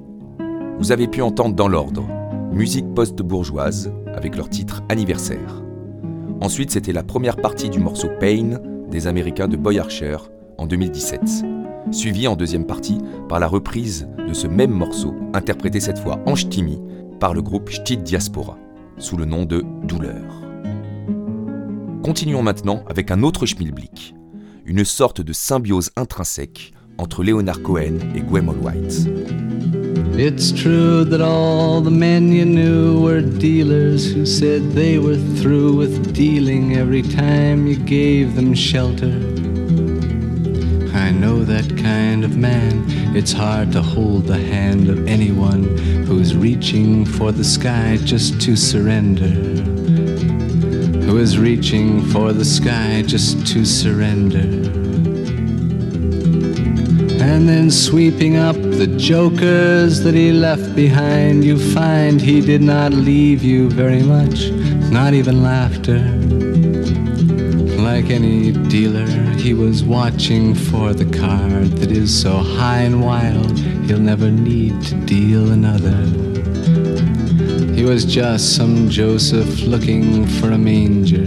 Vous 0.78 0.91
avez 0.91 1.08
pu 1.08 1.23
entendre 1.23 1.56
dans 1.56 1.67
l'ordre 1.67 2.06
musique 2.51 2.86
post-bourgeoise 2.93 3.91
avec 4.13 4.36
leur 4.36 4.49
titre 4.49 4.84
Anniversaire. 4.88 5.63
Ensuite, 6.41 6.69
c'était 6.69 6.93
la 6.93 7.01
première 7.01 7.38
partie 7.38 7.71
du 7.71 7.80
morceau 7.80 8.08
Pain 8.19 8.60
des 8.91 9.08
Américains 9.08 9.47
de 9.47 9.58
Boy 9.58 9.80
Archer 9.80 10.17
en 10.60 10.67
2017, 10.67 11.43
suivi 11.89 12.28
en 12.28 12.36
deuxième 12.36 12.67
partie 12.67 12.99
par 13.28 13.39
la 13.39 13.47
reprise 13.47 14.08
de 14.28 14.34
ce 14.36 14.45
même 14.45 14.69
morceau, 14.69 15.15
interprété 15.34 15.80
cette 15.80 15.97
fois 15.97 16.19
en 16.28 16.36
ch'timi 16.36 16.80
par 17.19 17.34
le 17.34 17.41
groupe 17.41 17.71
Ch'tit 17.71 17.97
Diaspora, 17.97 18.60
sous 18.99 19.17
le 19.17 19.25
nom 19.25 19.43
de 19.43 19.65
Douleur. 19.86 20.21
Continuons 22.04 22.43
maintenant 22.43 22.84
avec 22.88 23.10
un 23.10 23.23
autre 23.23 23.47
schmilblick, 23.47 24.13
une 24.65 24.86
sorte 24.86 25.21
de 25.21 25.34
symbiose 25.34 25.89
intrinsèque 25.95 26.75
entre 26.98 27.24
Leonard 27.24 27.62
Cohen 27.64 28.00
et 28.16 28.22
Gwemon 28.22 28.62
White. 28.62 29.08
It's 30.18 30.52
true 30.52 31.04
that 31.06 31.22
all 31.22 31.82
the 31.82 31.92
men 31.92 32.32
you 32.32 32.46
knew 32.46 33.02
were 33.02 33.22
dealers 33.22 34.12
who 34.14 34.26
said 34.26 34.72
they 34.72 34.98
were 34.98 35.18
through 35.38 35.76
with 35.76 36.14
dealing 36.14 36.78
every 36.78 37.02
time 37.02 37.68
you 37.68 37.76
gave 37.76 38.36
them 38.36 38.54
shelter. 38.54 39.14
I 40.94 41.12
know 41.12 41.44
that 41.44 41.78
kind 41.78 42.24
of 42.24 42.38
man. 42.38 42.86
It's 43.16 43.34
hard 43.34 43.72
to 43.74 43.82
hold 43.82 44.28
the 44.28 44.38
hand 44.38 44.90
of 44.90 45.08
anyone 45.08 45.78
who's 46.06 46.36
reaching 46.36 47.06
for 47.06 47.32
the 47.32 47.44
sky 47.44 47.98
just 48.04 48.40
to 48.42 48.56
surrender 48.56 49.74
who 51.06 51.20
is 51.20 51.38
reaching 51.38 52.02
for 52.08 52.34
the 52.34 52.44
sky 52.44 53.04
just 53.06 53.46
to 53.46 53.64
surrender. 53.64 54.95
And 57.28 57.50
then 57.50 57.72
sweeping 57.72 58.38
up 58.38 58.56
the 58.56 58.86
jokers 58.86 60.02
that 60.02 60.14
he 60.14 60.32
left 60.32 60.76
behind, 60.76 61.44
you 61.44 61.58
find 61.74 62.22
he 62.22 62.40
did 62.40 62.62
not 62.62 62.94
leave 62.94 63.44
you 63.44 63.68
very 63.68 64.04
much, 64.04 64.52
not 64.92 65.16
even 65.16 65.42
laughter. 65.42 66.02
Like 67.82 68.12
any 68.12 68.52
dealer, 68.70 69.08
he 69.38 69.56
was 69.56 69.84
watching 69.84 70.54
for 70.54 70.94
the 70.94 71.10
card 71.18 71.72
that 71.80 71.92
is 71.92 72.10
so 72.14 72.38
high 72.38 72.82
and 72.82 73.04
wild, 73.04 73.58
he'll 73.88 74.00
never 74.00 74.30
need 74.30 74.80
to 74.84 74.96
deal 75.06 75.52
another. 75.52 76.00
He 77.74 77.84
was 77.84 78.06
just 78.06 78.56
some 78.56 78.88
Joseph 78.88 79.64
looking 79.64 80.28
for 80.28 80.52
a 80.52 80.60
manger. 80.60 81.26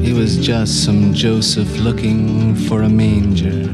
He 0.00 0.12
was 0.12 0.38
just 0.38 0.84
some 0.84 1.12
Joseph 1.12 1.78
looking 1.78 2.54
for 2.54 2.82
a 2.82 2.88
manger. 2.88 3.66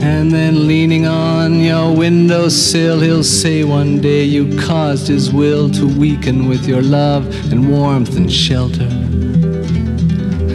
And 0.00 0.30
then 0.30 0.66
leaning 0.66 1.06
on 1.06 1.60
your 1.60 1.94
windowsill, 1.94 3.00
he'll 3.00 3.24
say 3.24 3.64
one 3.64 4.00
day 4.00 4.24
you 4.24 4.58
caused 4.60 5.08
his 5.08 5.32
will 5.32 5.70
to 5.70 5.86
weaken 5.86 6.48
with 6.48 6.66
your 6.66 6.82
love 6.82 7.26
and 7.52 7.70
warmth 7.70 8.16
and 8.16 8.32
shelter. 8.32 8.88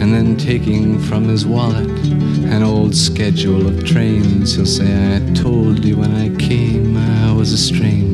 And 0.00 0.14
then 0.14 0.36
taking 0.36 0.98
from 0.98 1.24
his 1.24 1.44
wallet 1.46 1.88
an 1.88 2.62
old 2.62 2.94
schedule 2.94 3.66
of 3.66 3.84
trains, 3.84 4.54
he'll 4.54 4.66
say, 4.66 5.16
I 5.16 5.34
told 5.34 5.84
you 5.84 5.96
when 5.96 6.14
I 6.14 6.34
came 6.36 6.96
I 6.96 7.32
was 7.32 7.52
a 7.52 7.58
stranger. 7.58 8.13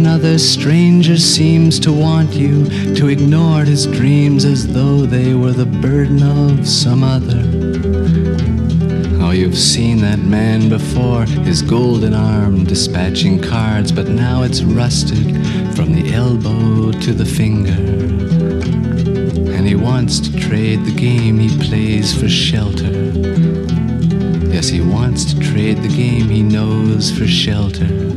Another 0.00 0.38
stranger 0.38 1.18
seems 1.18 1.78
to 1.78 1.92
want 1.92 2.32
you 2.32 2.64
to 2.94 3.08
ignore 3.08 3.64
his 3.64 3.86
dreams 3.86 4.46
as 4.46 4.66
though 4.72 5.02
they 5.02 5.34
were 5.34 5.52
the 5.52 5.66
burden 5.66 6.22
of 6.22 6.66
some 6.66 7.04
other. 7.04 7.42
Oh, 9.22 9.32
you've 9.32 9.58
seen 9.58 9.98
that 9.98 10.18
man 10.18 10.70
before, 10.70 11.26
his 11.26 11.60
golden 11.60 12.14
arm 12.14 12.64
dispatching 12.64 13.42
cards, 13.42 13.92
but 13.92 14.08
now 14.08 14.42
it's 14.42 14.62
rusted 14.62 15.36
from 15.76 15.92
the 15.92 16.14
elbow 16.14 16.92
to 16.92 17.12
the 17.12 17.26
finger 17.26 17.76
And 19.54 19.68
he 19.68 19.74
wants 19.74 20.18
to 20.20 20.40
trade 20.40 20.82
the 20.86 20.94
game 20.94 21.38
he 21.38 21.50
plays 21.68 22.18
for 22.18 22.26
shelter. 22.26 22.90
Yes, 24.50 24.68
he 24.68 24.80
wants 24.80 25.34
to 25.34 25.40
trade 25.40 25.82
the 25.82 25.94
game 25.94 26.30
he 26.30 26.42
knows 26.42 27.10
for 27.10 27.26
shelter. 27.26 28.09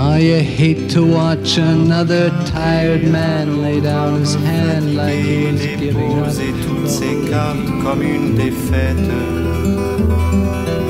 Oh, 0.00 0.14
you 0.14 0.38
hate 0.38 0.90
to 0.90 1.04
watch 1.04 1.58
another 1.58 2.30
tired 2.46 3.02
man 3.02 3.60
lay 3.62 3.80
down 3.80 4.20
his 4.20 4.36
hand 4.36 4.94
like 4.94 5.12
he 5.12 5.50
was 5.50 5.60
giving 5.60 6.20
up. 6.20 6.26
toutes 6.62 6.88
ses 6.88 7.28
cartes 7.28 7.66
comme 7.82 8.02
une 8.02 8.36
défaite. 8.36 9.10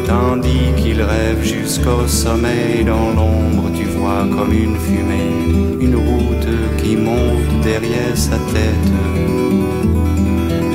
Tandis 0.07 0.75
qu'il 0.77 1.01
rêve 1.01 1.43
jusqu'au 1.43 2.07
sommeil 2.07 2.85
dans 2.85 3.15
l'ombre, 3.17 3.71
tu 3.75 3.85
vois 3.85 4.27
comme 4.29 4.53
une 4.53 4.77
fumée, 4.77 5.81
une 5.81 5.97
route 5.97 6.77
qui 6.77 6.95
monte 6.95 7.63
derrière 7.65 8.15
sa 8.15 8.37
tête. 8.53 8.93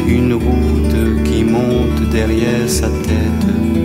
Une 0.07 0.33
route 0.33 1.23
qui 1.23 1.43
monte 1.43 2.09
derrière 2.09 2.67
sa 2.67 2.87
tête. 2.87 3.82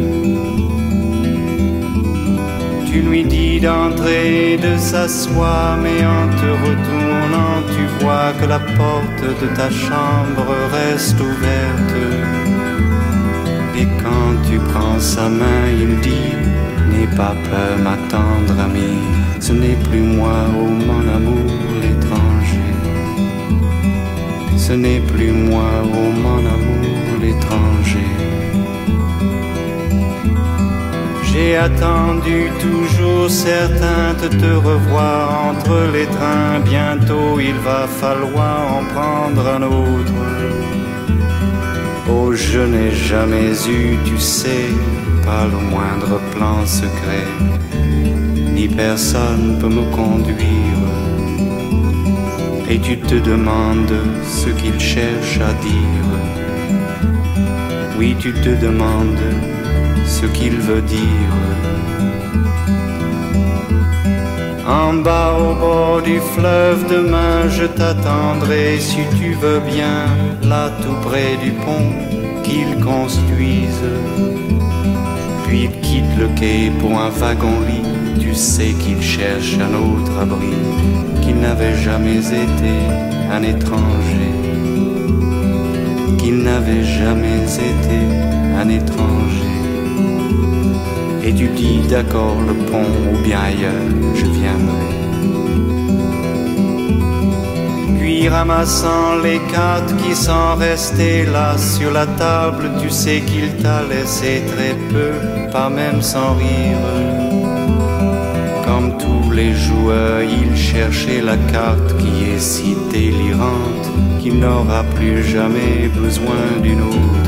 Tu 2.91 3.03
lui 3.03 3.23
dis 3.23 3.61
d'entrer, 3.61 4.57
de 4.57 4.79
s'asseoir, 4.79 5.77
mais 5.77 6.01
en 6.07 6.27
te 6.41 6.51
retournant, 6.67 7.61
tu 7.75 7.85
vois 8.03 8.33
que 8.41 8.47
la 8.47 8.59
porte 8.59 9.25
de 9.43 9.47
ta 9.55 9.69
chambre 9.69 10.47
reste 10.73 11.21
ouverte. 11.21 11.95
Et 13.77 13.87
quand 14.03 14.33
tu 14.49 14.59
prends 14.71 14.99
sa 14.99 15.29
main, 15.29 15.65
il 15.79 16.01
dit 16.01 16.33
N'aie 16.91 17.15
pas 17.15 17.35
peur, 17.51 17.77
ma 17.85 17.97
tendre 18.09 18.59
amie, 18.59 19.05
ce 19.39 19.53
n'est 19.53 19.79
plus 19.91 20.01
moi, 20.01 20.47
oh 20.59 20.71
mon 20.89 21.15
amour, 21.15 21.53
l'étranger. 21.83 22.73
Ce 24.57 24.73
n'est 24.73 25.01
plus 25.01 25.33
moi, 25.33 25.69
oh 25.85 26.11
mon 26.25 26.39
amour, 26.39 27.21
l'étranger. 27.21 27.68
J'ai 31.49 31.57
attendu 31.57 32.51
toujours 32.61 33.31
certain 33.31 34.13
de 34.23 34.29
te 34.29 34.53
revoir 34.55 35.47
entre 35.47 35.77
les 35.95 36.05
trains. 36.05 36.61
Bientôt 36.63 37.41
il 37.41 37.55
va 37.65 37.87
falloir 37.87 38.61
en 38.77 38.85
prendre 38.95 39.49
un 39.57 39.63
autre. 39.63 40.13
Oh, 42.11 42.35
je 42.35 42.59
n'ai 42.59 42.91
jamais 42.91 43.53
eu, 43.67 43.97
tu 44.05 44.19
sais, 44.19 44.69
pas 45.25 45.47
le 45.47 45.59
moindre 45.73 46.21
plan 46.35 46.67
secret, 46.67 47.29
ni 48.53 48.69
personne 48.69 49.57
peut 49.59 49.75
me 49.79 49.85
conduire. 49.97 50.83
Et 52.69 52.79
tu 52.79 52.99
te 52.99 53.15
demandes 53.15 54.01
ce 54.23 54.51
qu'il 54.51 54.79
cherche 54.79 55.39
à 55.41 55.55
dire. 55.69 56.11
Oui, 57.99 58.15
tu 58.21 58.35
te 58.35 58.51
demandes 58.51 59.58
ce 60.09 60.27
qu'il 60.27 60.57
veut 60.57 60.83
dire. 60.83 61.35
En 64.67 64.95
bas 64.95 65.35
au 65.39 65.55
bord 65.55 66.03
du 66.03 66.19
fleuve, 66.35 66.81
demain 66.91 67.49
je 67.49 67.65
t'attendrai 67.65 68.79
si 68.79 69.03
tu 69.19 69.33
veux 69.43 69.61
bien, 69.61 69.99
là 70.49 70.71
tout 70.83 70.99
près 71.09 71.37
du 71.45 71.53
pont 71.53 71.93
qu'ils 72.43 72.83
construisent. 72.85 73.95
Puis 75.45 75.65
il 75.65 75.81
quitte 75.81 76.15
le 76.19 76.29
quai 76.39 76.71
pour 76.81 76.93
un 76.99 77.11
wagon-lit, 77.11 77.89
tu 78.21 78.35
sais 78.35 78.73
qu'il 78.81 79.01
cherche 79.03 79.57
un 79.67 79.75
autre 79.75 80.13
abri, 80.21 80.57
qu'il 81.23 81.37
n'avait 81.37 81.77
jamais 81.77 82.19
été 82.19 82.75
un 83.31 83.43
étranger, 83.43 84.35
qu'il 86.19 86.39
n'avait 86.43 86.85
jamais 86.85 87.45
été 87.73 87.99
un 88.61 88.69
étranger. 88.69 89.48
Et 91.25 91.35
tu 91.35 91.49
dis 91.49 91.81
d'accord 91.89 92.37
le 92.47 92.55
pont 92.55 92.93
ou 93.13 93.19
bien 93.25 93.41
ailleurs, 93.41 93.89
je 94.15 94.25
viendrai. 94.25 94.89
Puis 97.99 98.29
ramassant 98.29 99.17
les 99.23 99.41
cartes 99.53 99.95
qui 100.03 100.15
sont 100.15 100.55
restées 100.57 101.27
là 101.27 101.57
sur 101.59 101.91
la 101.91 102.07
table, 102.07 102.71
tu 102.81 102.89
sais 102.91 103.21
qu'il 103.21 103.51
t'a 103.63 103.83
laissé 103.83 104.43
très 104.47 104.75
peu, 104.93 105.13
pas 105.53 105.69
même 105.69 106.01
sans 106.01 106.35
rire. 106.35 106.87
Comme 108.65 108.97
tous 108.99 109.31
les 109.33 109.55
joueurs, 109.55 110.23
il 110.23 110.57
cherchait 110.57 111.21
la 111.21 111.37
carte 111.53 111.97
qui 111.99 112.31
est 112.33 112.39
si 112.39 112.77
délirante 112.91 113.89
qu'il 114.21 114.39
n'aura 114.39 114.85
plus 114.97 115.23
jamais 115.23 115.89
besoin 115.95 116.45
d'une 116.63 116.83
autre 116.83 117.28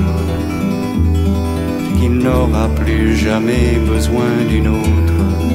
n'aura 2.23 2.69
plus 2.69 3.17
jamais 3.17 3.79
besoin 3.87 4.45
d'une 4.49 4.69
autre. 4.69 5.50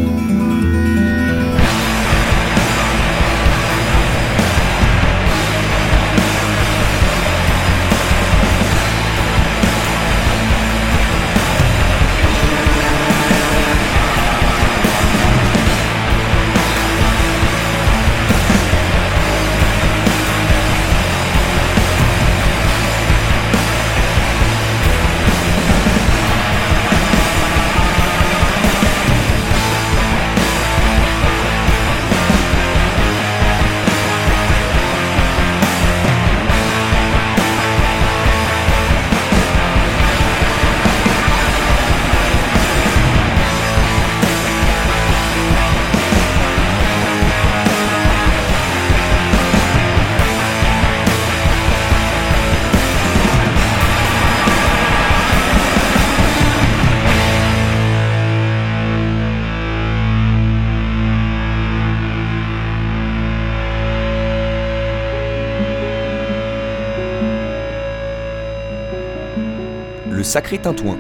Sacré 70.36 70.58
tintouin. 70.58 70.98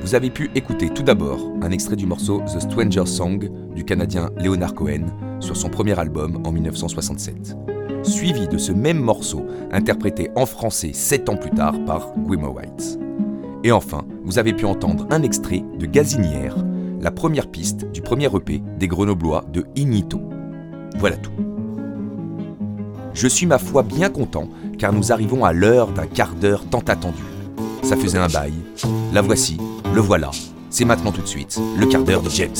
Vous 0.00 0.14
avez 0.14 0.30
pu 0.30 0.50
écouter 0.54 0.88
tout 0.88 1.02
d'abord 1.02 1.52
un 1.60 1.70
extrait 1.72 1.94
du 1.94 2.06
morceau 2.06 2.40
The 2.46 2.58
Stranger 2.58 3.04
Song 3.04 3.50
du 3.74 3.84
Canadien 3.84 4.30
Leonard 4.42 4.72
Cohen 4.72 5.04
sur 5.40 5.58
son 5.58 5.68
premier 5.68 5.98
album 6.00 6.40
en 6.42 6.52
1967, 6.52 7.54
suivi 8.02 8.48
de 8.48 8.56
ce 8.56 8.72
même 8.72 8.98
morceau 8.98 9.44
interprété 9.72 10.30
en 10.36 10.46
français 10.46 10.92
sept 10.94 11.28
ans 11.28 11.36
plus 11.36 11.50
tard 11.50 11.74
par 11.84 12.14
Gwimmer 12.16 12.46
White. 12.46 12.98
Et 13.62 13.72
enfin, 13.72 14.06
vous 14.24 14.38
avez 14.38 14.54
pu 14.54 14.64
entendre 14.64 15.06
un 15.10 15.22
extrait 15.22 15.62
de 15.78 15.84
Gazinière, 15.84 16.56
la 17.02 17.10
première 17.10 17.48
piste 17.48 17.84
du 17.90 18.00
premier 18.00 18.34
EP 18.34 18.62
des 18.78 18.88
Grenoblois 18.88 19.44
de 19.52 19.66
Inito. 19.76 20.22
Voilà 20.96 21.18
tout. 21.18 21.32
Je 23.12 23.28
suis 23.28 23.44
ma 23.44 23.58
foi 23.58 23.82
bien 23.82 24.08
content 24.08 24.48
car 24.78 24.94
nous 24.94 25.12
arrivons 25.12 25.44
à 25.44 25.52
l'heure 25.52 25.92
d'un 25.92 26.06
quart 26.06 26.34
d'heure 26.36 26.64
tant 26.70 26.80
attendu. 26.88 27.35
Ça 27.86 27.96
faisait 27.96 28.18
un 28.18 28.26
bail. 28.26 28.52
La 29.12 29.22
voici, 29.22 29.58
le 29.94 30.00
voilà. 30.00 30.32
C'est 30.70 30.84
maintenant 30.84 31.12
tout 31.12 31.22
de 31.22 31.26
suite, 31.28 31.60
le 31.78 31.86
quart 31.86 32.02
d'heure 32.02 32.20
de 32.20 32.28
James. 32.30 32.52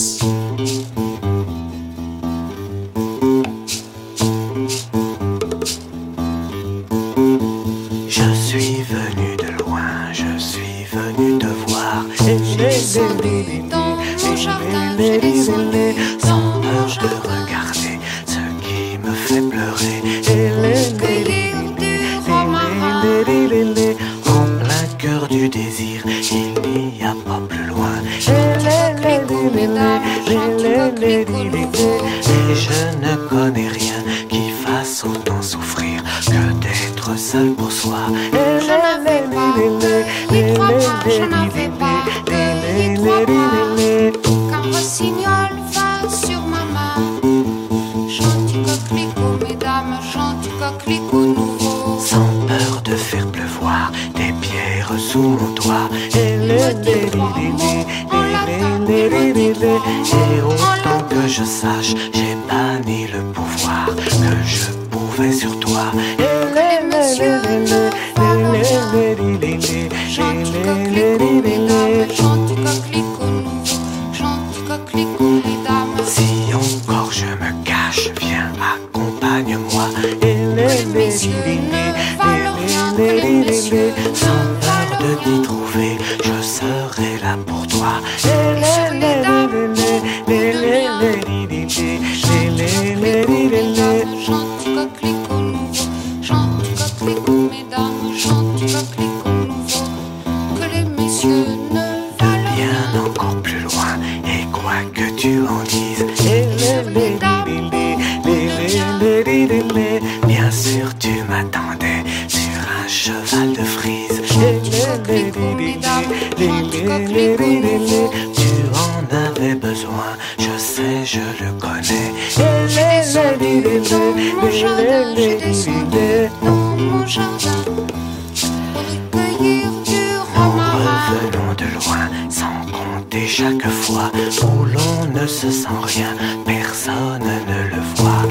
Chaque 133.39 133.69
fois 133.69 134.11
où 134.45 134.65
l'on 134.65 135.21
ne 135.21 135.27
se 135.27 135.51
sent 135.51 135.69
rien, 135.83 136.13
personne 136.47 137.21
ne 137.51 137.61
le 137.75 137.83
voit. 137.97 138.25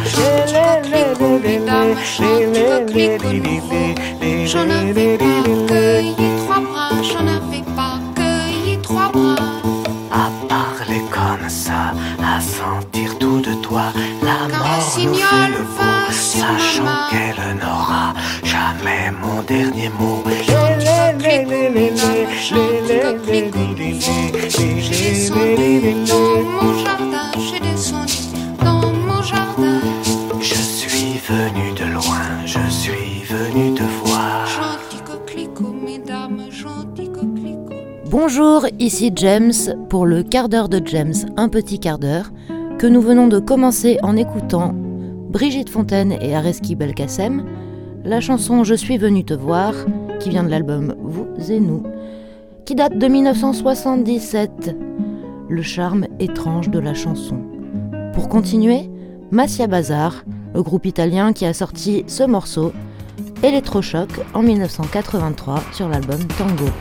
J'en 4.46 4.68
avais 4.68 5.18
pas 5.18 5.44
cueilli 5.68 6.16
trois 6.44 6.60
bras, 6.60 6.90
j'en 7.04 7.28
avais 7.28 7.64
pas 7.76 8.00
cueilli 8.16 8.80
trois 8.82 9.10
bras. 9.12 9.36
À 10.12 10.32
parler 10.50 11.02
comme 11.12 11.50
ça, 11.50 11.94
à 12.24 12.42
sentir 12.42 13.16
tout 13.20 13.42
de 13.42 13.54
toi, 13.62 13.94
la 14.24 14.58
mort 14.58 14.98
nous 15.04 15.14
fait 15.14 15.50
le 15.56 15.64
ma 15.78 16.12
sachant 16.12 16.96
qu'elle 17.12 17.58
n'aura 17.58 18.14
jamais 18.44 19.12
mon 19.22 19.44
dernier 19.44 19.90
mot. 20.00 20.24
Dans 25.36 26.42
mon 26.44 26.78
jardin, 26.78 27.32
j'ai 27.38 27.60
descendu 27.60 28.14
dans 28.64 28.94
mon 28.94 29.22
jardin. 29.22 29.82
Je 30.40 30.56
suis 30.56 31.20
venu 31.28 31.74
de 31.76 31.94
loin, 31.94 32.46
je 32.46 32.60
suis 32.70 33.24
venu 33.28 33.74
te 33.74 33.84
voir. 33.84 34.48
Gentil 34.48 35.04
coquelicot, 35.04 35.74
mesdames, 35.74 36.40
gentil 36.50 37.10
coquelicot. 37.10 37.76
Bonjour, 38.10 38.66
ici 38.80 39.12
James 39.16 39.52
pour 39.90 40.06
le 40.06 40.24
quart 40.24 40.48
d'heure 40.48 40.70
de 40.70 40.82
James, 40.86 41.14
un 41.36 41.50
petit 41.50 41.80
quart 41.80 42.00
d'heure, 42.00 42.32
que 42.78 42.88
nous 42.88 43.02
venons 43.02 43.28
de 43.28 43.40
commencer 43.40 43.98
en 44.04 44.16
écoutant 44.16 44.74
Brigitte 45.30 45.70
Fontaine 45.70 46.14
et 46.22 46.34
Areski 46.34 46.76
Belkacem, 46.76 47.46
la 48.06 48.22
chanson 48.22 48.64
Je 48.64 48.76
suis 48.76 48.98
venu 48.98 49.26
te 49.26 49.34
voir, 49.34 49.74
qui 50.22 50.30
vient 50.30 50.44
de 50.44 50.50
l'album 50.50 50.96
Vous 51.02 51.28
et 51.50 51.60
nous, 51.60 51.84
qui 52.64 52.74
date 52.76 52.98
de 52.98 53.08
1977. 53.08 54.95
Le 55.48 55.62
charme 55.62 56.08
étrange 56.20 56.70
de 56.70 56.80
la 56.80 56.96
chanson. 56.96 57.40
Pour 58.14 58.30
continuer, 58.30 58.90
Massia 59.30 59.68
Bazar, 59.68 60.24
le 60.56 60.64
groupe 60.64 60.86
italien 60.86 61.34
qui 61.34 61.46
a 61.46 61.54
sorti 61.54 62.04
ce 62.08 62.24
morceau, 62.24 62.74
Electrochoc 63.44 64.10
en 64.34 64.42
1983 64.42 65.62
sur 65.72 65.88
l'album 65.88 66.20
Tango. 66.38 66.72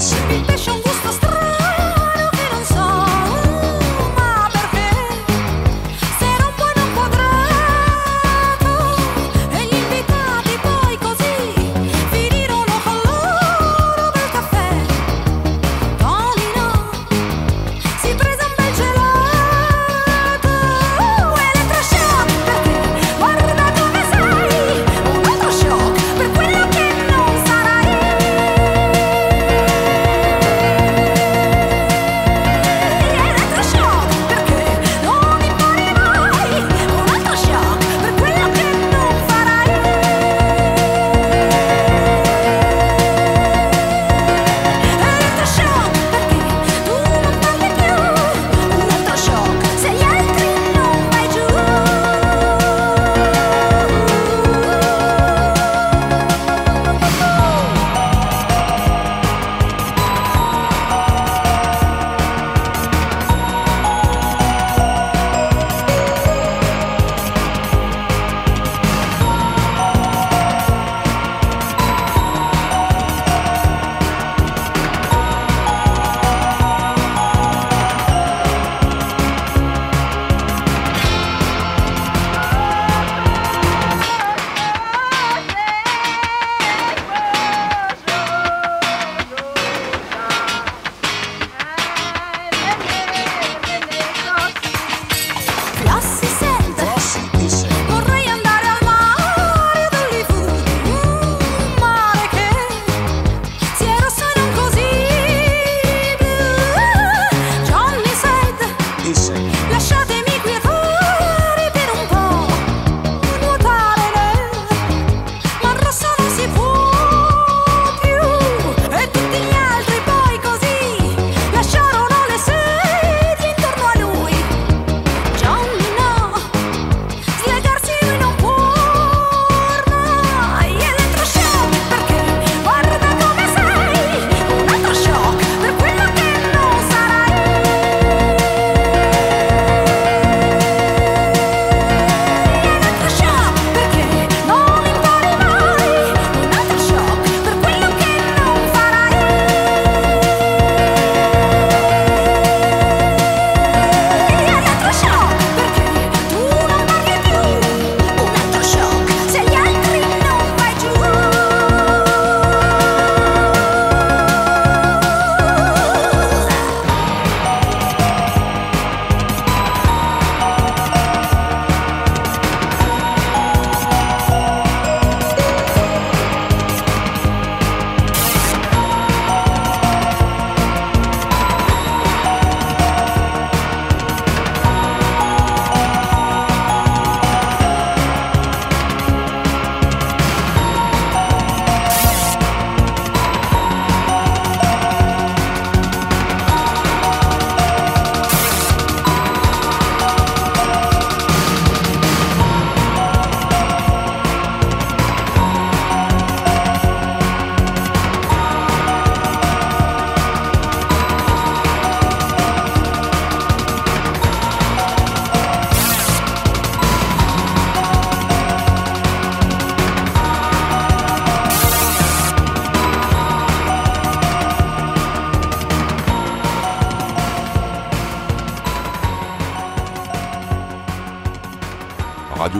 Special. 0.00 0.77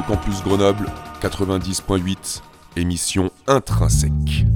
Campus 0.03 0.42
Grenoble 0.42 0.86
90.8, 1.20 2.42
émission 2.76 3.30
intrinsèque. 3.46 4.46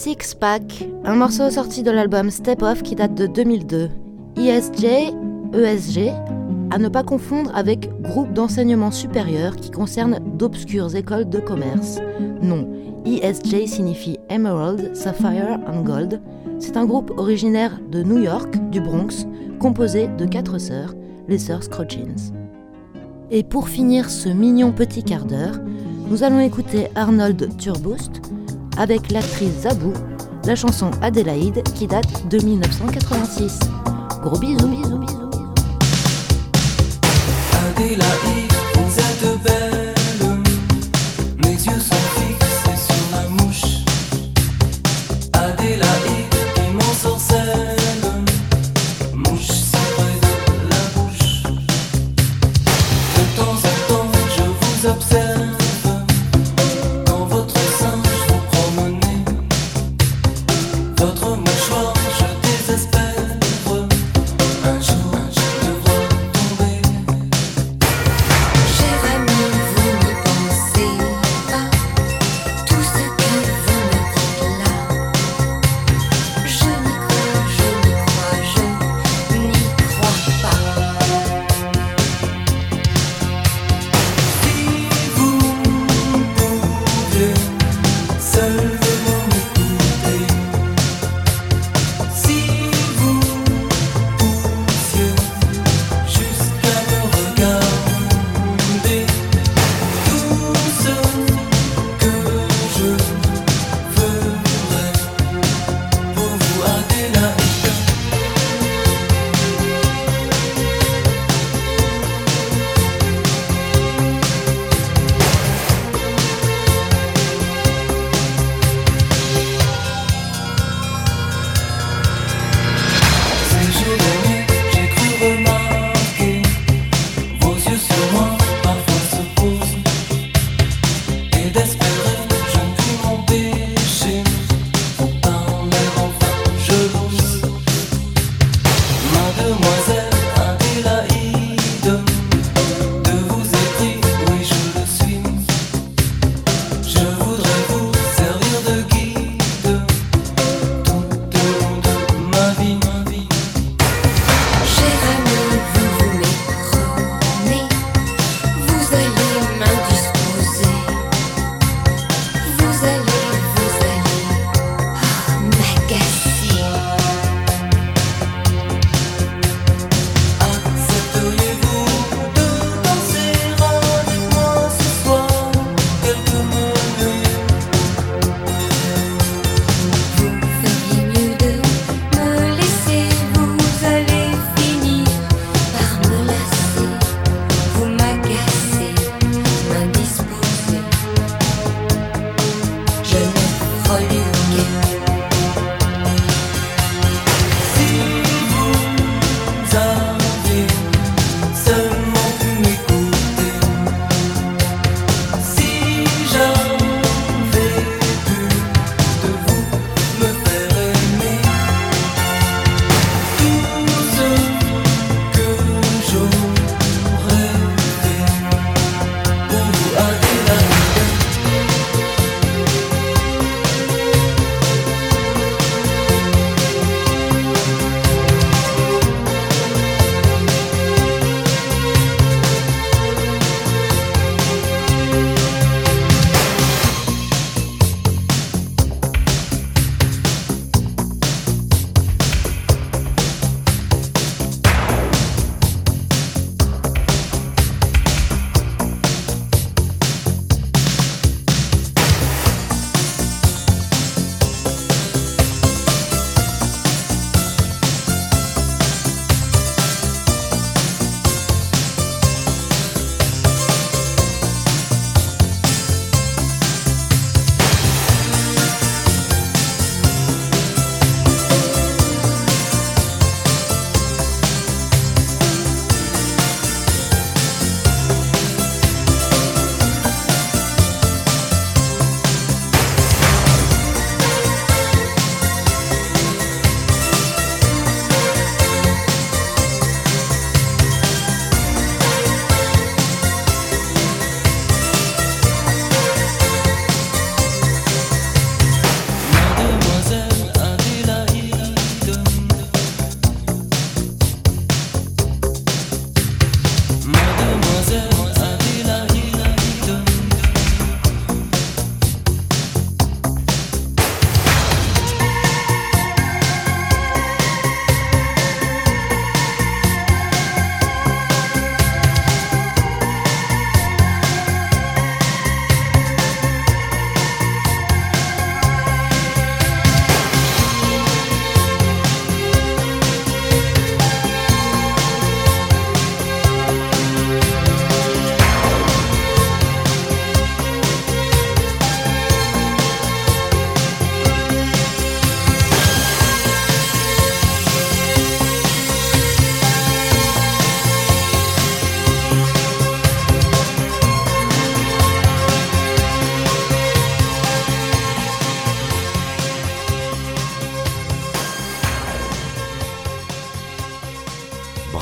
Six 0.00 0.36
Pack, 0.36 0.88
un 1.04 1.16
morceau 1.16 1.50
sorti 1.50 1.82
de 1.82 1.90
l'album 1.90 2.30
Step 2.30 2.62
Off 2.62 2.84
qui 2.84 2.94
date 2.94 3.16
de 3.16 3.26
2002. 3.26 3.90
ESJ, 4.36 5.12
ESG, 5.52 6.12
à 6.70 6.78
ne 6.78 6.88
pas 6.88 7.02
confondre 7.02 7.50
avec 7.52 7.90
groupe 8.02 8.32
d'enseignement 8.32 8.92
supérieur 8.92 9.56
qui 9.56 9.72
concerne 9.72 10.20
d'obscures 10.38 10.94
écoles 10.94 11.28
de 11.28 11.40
commerce. 11.40 11.98
Non, 12.40 12.68
ESJ 13.06 13.66
signifie 13.66 14.20
Emerald, 14.28 14.94
Sapphire 14.94 15.58
and 15.66 15.82
Gold. 15.82 16.20
C'est 16.60 16.76
un 16.76 16.86
groupe 16.86 17.10
originaire 17.16 17.80
de 17.90 18.04
New 18.04 18.18
York, 18.18 18.54
du 18.70 18.80
Bronx, 18.80 19.26
composé 19.58 20.06
de 20.16 20.26
quatre 20.26 20.58
sœurs, 20.58 20.94
les 21.26 21.38
sœurs 21.38 21.64
Scrotchins. 21.64 22.30
Et 23.32 23.42
pour 23.42 23.68
finir 23.68 24.10
ce 24.10 24.28
mignon 24.28 24.70
petit 24.70 25.02
quart 25.02 25.24
d'heure, 25.24 25.58
nous 26.08 26.22
allons 26.22 26.38
écouter 26.38 26.86
Arnold 26.94 27.56
Turboost, 27.58 28.22
avec 28.78 29.10
l'actrice 29.10 29.62
Zabou, 29.62 29.92
la 30.44 30.54
chanson 30.54 30.90
Adélaïde 31.02 31.62
qui 31.74 31.86
date 31.86 32.28
de 32.28 32.38
1986. 32.38 33.58
Gros 34.22 34.38
bisous, 34.38 34.68
bisous, 34.68 34.98
bisous. 34.98 35.30
Adélaïde, 37.76 38.52
vous 38.74 38.98
êtes 38.98 39.42
belle, 39.42 39.97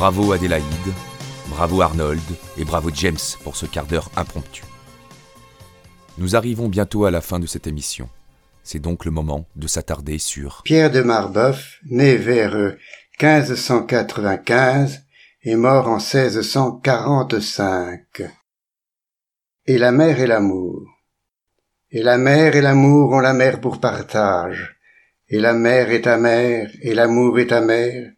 Bravo 0.06 0.30
Adélaïde, 0.30 0.94
bravo 1.48 1.82
Arnold 1.82 2.22
et 2.56 2.64
bravo 2.64 2.90
James 2.94 3.18
pour 3.42 3.56
ce 3.56 3.66
quart 3.66 3.86
d'heure 3.86 4.08
impromptu. 4.14 4.62
Nous 6.16 6.36
arrivons 6.36 6.68
bientôt 6.68 7.06
à 7.06 7.10
la 7.10 7.20
fin 7.20 7.40
de 7.40 7.46
cette 7.46 7.66
émission. 7.66 8.08
C'est 8.62 8.78
donc 8.78 9.04
le 9.04 9.10
moment 9.10 9.48
de 9.56 9.66
s'attarder 9.66 10.18
sur 10.18 10.62
Pierre 10.62 10.92
de 10.92 11.02
Marbeuf, 11.02 11.80
né 11.90 12.14
vers 12.14 12.54
euh, 12.54 12.78
1595 13.20 15.02
et 15.42 15.56
mort 15.56 15.88
en 15.88 15.96
1645. 15.96 18.22
Et 19.66 19.76
la 19.76 19.90
mer 19.90 20.20
et 20.20 20.28
l'amour. 20.28 20.86
Et 21.90 22.04
la 22.04 22.16
mer 22.16 22.54
et 22.54 22.62
l'amour 22.62 23.10
ont 23.10 23.18
la 23.18 23.32
mer 23.32 23.60
pour 23.60 23.80
partage. 23.80 24.76
Et 25.28 25.40
la 25.40 25.52
mer 25.52 25.90
est 25.90 26.06
amère, 26.06 26.70
et 26.80 26.94
l'amour 26.94 27.40
est 27.40 27.50
amer. 27.50 28.12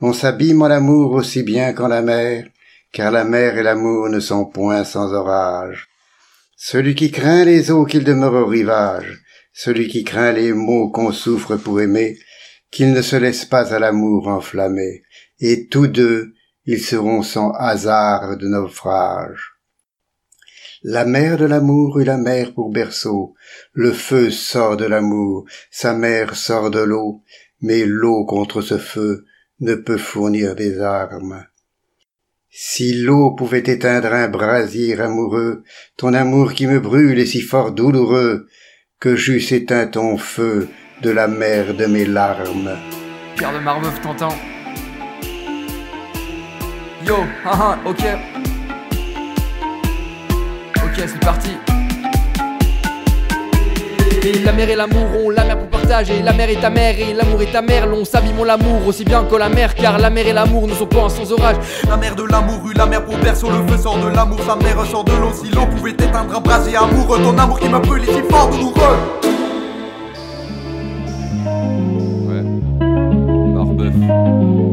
On 0.00 0.12
s'abîme 0.12 0.62
en 0.62 0.68
l'amour 0.68 1.12
aussi 1.12 1.42
bien 1.42 1.72
qu'en 1.72 1.88
la 1.88 2.02
mer, 2.02 2.46
car 2.92 3.12
la 3.12 3.24
mer 3.24 3.56
et 3.58 3.62
l'amour 3.62 4.08
ne 4.08 4.20
sont 4.20 4.44
point 4.44 4.84
sans 4.84 5.12
orage. 5.12 5.88
Celui 6.56 6.94
qui 6.94 7.10
craint 7.10 7.44
les 7.44 7.70
eaux 7.70 7.84
qu'il 7.84 8.04
demeure 8.04 8.34
au 8.34 8.46
rivage, 8.46 9.22
celui 9.52 9.88
qui 9.88 10.02
craint 10.02 10.32
les 10.32 10.52
maux 10.52 10.90
qu'on 10.90 11.12
souffre 11.12 11.56
pour 11.56 11.80
aimer, 11.80 12.18
qu'il 12.70 12.92
ne 12.92 13.02
se 13.02 13.16
laisse 13.16 13.44
pas 13.44 13.72
à 13.72 13.78
l'amour 13.78 14.26
enflammer, 14.26 15.02
et 15.38 15.68
tous 15.68 15.86
deux, 15.86 16.34
ils 16.66 16.82
seront 16.82 17.22
sans 17.22 17.52
hasard 17.52 18.36
de 18.36 18.48
naufrage. 18.48 19.52
La 20.82 21.04
mer 21.04 21.38
de 21.38 21.44
l'amour 21.44 22.00
eut 22.00 22.04
la 22.04 22.16
mer 22.16 22.52
pour 22.52 22.70
berceau, 22.70 23.34
le 23.72 23.92
feu 23.92 24.30
sort 24.30 24.76
de 24.76 24.84
l'amour, 24.84 25.44
sa 25.70 25.94
mère 25.94 26.34
sort 26.34 26.70
de 26.70 26.80
l'eau, 26.80 27.22
mais 27.60 27.84
l'eau 27.84 28.24
contre 28.24 28.60
ce 28.60 28.76
feu 28.76 29.24
ne 29.60 29.74
peut 29.74 29.98
fournir 29.98 30.54
des 30.54 30.80
armes. 30.80 31.46
Si 32.50 32.94
l'eau 32.94 33.32
pouvait 33.32 33.58
éteindre 33.58 34.12
un 34.12 34.28
brasier 34.28 35.00
amoureux, 35.00 35.64
ton 35.96 36.14
amour 36.14 36.52
qui 36.52 36.66
me 36.66 36.78
brûle 36.78 37.18
est 37.18 37.26
si 37.26 37.40
fort 37.40 37.72
douloureux, 37.72 38.46
que 39.00 39.16
j'eusse 39.16 39.52
éteint 39.52 39.86
ton 39.86 40.16
feu 40.16 40.68
de 41.02 41.10
la 41.10 41.26
mer 41.26 41.74
de 41.74 41.86
mes 41.86 42.04
larmes. 42.04 42.78
Pierre 43.36 43.52
de 43.52 43.58
Marbeuf 43.58 44.00
t'entend. 44.00 44.34
Yo, 47.04 47.16
haha, 47.44 47.78
ok. 47.84 48.04
Ok, 50.76 50.94
c'est 50.96 51.20
parti. 51.20 51.50
Et 54.26 54.38
la 54.38 54.52
mer 54.52 54.70
et 54.70 54.74
l'amour 54.74 55.04
ont 55.22 55.28
la 55.28 55.44
mer 55.44 55.58
pour 55.58 55.68
partager. 55.68 56.22
La 56.22 56.32
mer 56.32 56.48
est 56.48 56.58
ta 56.58 56.70
mère 56.70 56.98
et 56.98 57.12
l'amour 57.12 57.42
est 57.42 57.52
ta 57.52 57.60
mère. 57.60 57.86
L'on 57.86 58.06
s'habille 58.06 58.32
mon 58.32 58.44
l'amour 58.44 58.86
aussi 58.86 59.04
bien 59.04 59.22
que 59.24 59.36
la 59.36 59.50
mer, 59.50 59.74
car 59.74 59.98
la 59.98 60.08
mer 60.08 60.26
et 60.26 60.32
l'amour 60.32 60.66
ne 60.66 60.72
sont 60.72 60.86
pas 60.86 61.10
sans 61.10 61.30
orage. 61.30 61.56
La 61.86 61.98
mer 61.98 62.16
de 62.16 62.22
l'amour, 62.22 62.62
eut 62.66 62.72
la 62.74 62.86
mer 62.86 63.04
pour 63.04 63.18
berceau, 63.18 63.50
le 63.50 63.70
feu 63.70 63.76
sort 63.76 63.98
de 63.98 64.08
l'amour, 64.08 64.40
sa 64.46 64.56
mère 64.56 64.82
sort 64.86 65.04
de 65.04 65.12
l'eau. 65.12 65.30
Si 65.34 65.50
l'eau 65.50 65.66
pouvait 65.66 65.90
éteindre 65.90 66.36
un 66.36 66.40
brasier 66.40 66.74
amoureux, 66.74 67.18
ton 67.22 67.36
amour 67.36 67.60
qui 67.60 67.66
est 67.66 68.12
si 68.14 68.22
fort, 68.30 68.48
douloureux. 68.48 68.98
Marbeuf. 73.52 74.63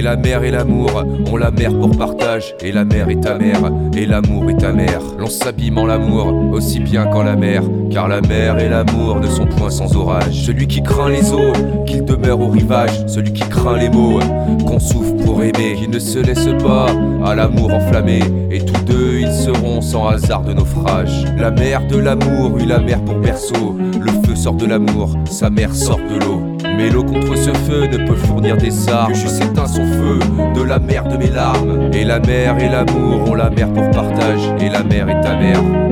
Et 0.00 0.02
la 0.02 0.16
mer 0.16 0.42
et 0.44 0.50
l'amour 0.50 1.04
ont 1.30 1.36
la 1.36 1.50
mer 1.50 1.78
pour 1.78 1.90
partage. 1.90 2.54
Et 2.62 2.72
la 2.72 2.86
mer 2.86 3.10
est 3.10 3.20
ta 3.20 3.36
mère, 3.36 3.70
et 3.94 4.06
l'amour 4.06 4.48
est 4.48 4.56
ta 4.56 4.72
mère. 4.72 5.02
L'on 5.18 5.26
s'abîme 5.26 5.76
en 5.76 5.84
l'amour, 5.84 6.32
aussi 6.52 6.80
bien 6.80 7.04
qu'en 7.04 7.22
la 7.22 7.36
mer. 7.36 7.62
Car 7.90 8.08
la 8.08 8.22
mer 8.22 8.58
et 8.58 8.70
l'amour 8.70 9.20
ne 9.20 9.26
sont 9.26 9.44
point 9.44 9.68
sans 9.68 9.94
orage. 9.94 10.32
Celui 10.32 10.66
qui 10.66 10.82
craint 10.82 11.10
les 11.10 11.34
eaux, 11.34 11.52
qu'il 11.84 12.02
demeure 12.02 12.40
au 12.40 12.48
rivage. 12.48 13.06
Celui 13.08 13.34
qui 13.34 13.46
craint 13.46 13.76
les 13.76 13.90
mots, 13.90 14.20
qu'on 14.66 14.78
souffre 14.78 15.14
pour 15.22 15.42
aimer. 15.42 15.74
Qui 15.76 15.88
ne 15.88 15.98
se 15.98 16.18
laisse 16.18 16.48
pas 16.62 16.86
à 17.22 17.34
l'amour 17.34 17.70
enflammé. 17.74 18.20
Et 18.50 18.64
tous 18.64 18.82
deux, 18.86 19.18
ils 19.20 19.32
seront 19.34 19.82
sans 19.82 20.08
hasard 20.08 20.44
de 20.44 20.54
naufrage. 20.54 21.26
La 21.36 21.50
mer 21.50 21.86
de 21.88 21.98
l'amour 21.98 22.56
eut 22.58 22.64
la 22.64 22.78
mer 22.78 23.04
pour 23.04 23.16
berceau. 23.16 23.76
Le 24.00 24.12
feu 24.26 24.34
sort 24.34 24.54
de 24.54 24.64
l'amour, 24.64 25.14
sa 25.26 25.50
mère 25.50 25.74
sort 25.74 25.98
de 25.98 26.24
l'eau. 26.24 26.49
Mais 26.76 26.90
l'eau 26.90 27.04
contre 27.04 27.36
ce 27.36 27.50
feu 27.50 27.86
ne 27.86 28.06
peut 28.06 28.16
fournir 28.16 28.56
des 28.56 28.88
armes. 28.88 29.12
Que 29.12 29.18
j'eusse 29.18 29.40
éteint 29.40 29.66
son 29.66 29.86
feu 29.86 30.18
de 30.54 30.62
la 30.62 30.78
mer 30.78 31.04
de 31.04 31.16
mes 31.16 31.30
larmes. 31.30 31.90
Et 31.92 32.04
la 32.04 32.20
mer 32.20 32.58
et 32.58 32.68
l'amour 32.68 33.30
ont 33.30 33.34
la 33.34 33.50
mer 33.50 33.72
pour 33.72 33.90
partage. 33.90 34.40
Et 34.60 34.68
la 34.68 34.82
mer 34.82 35.08
est 35.08 35.20
ta 35.20 35.30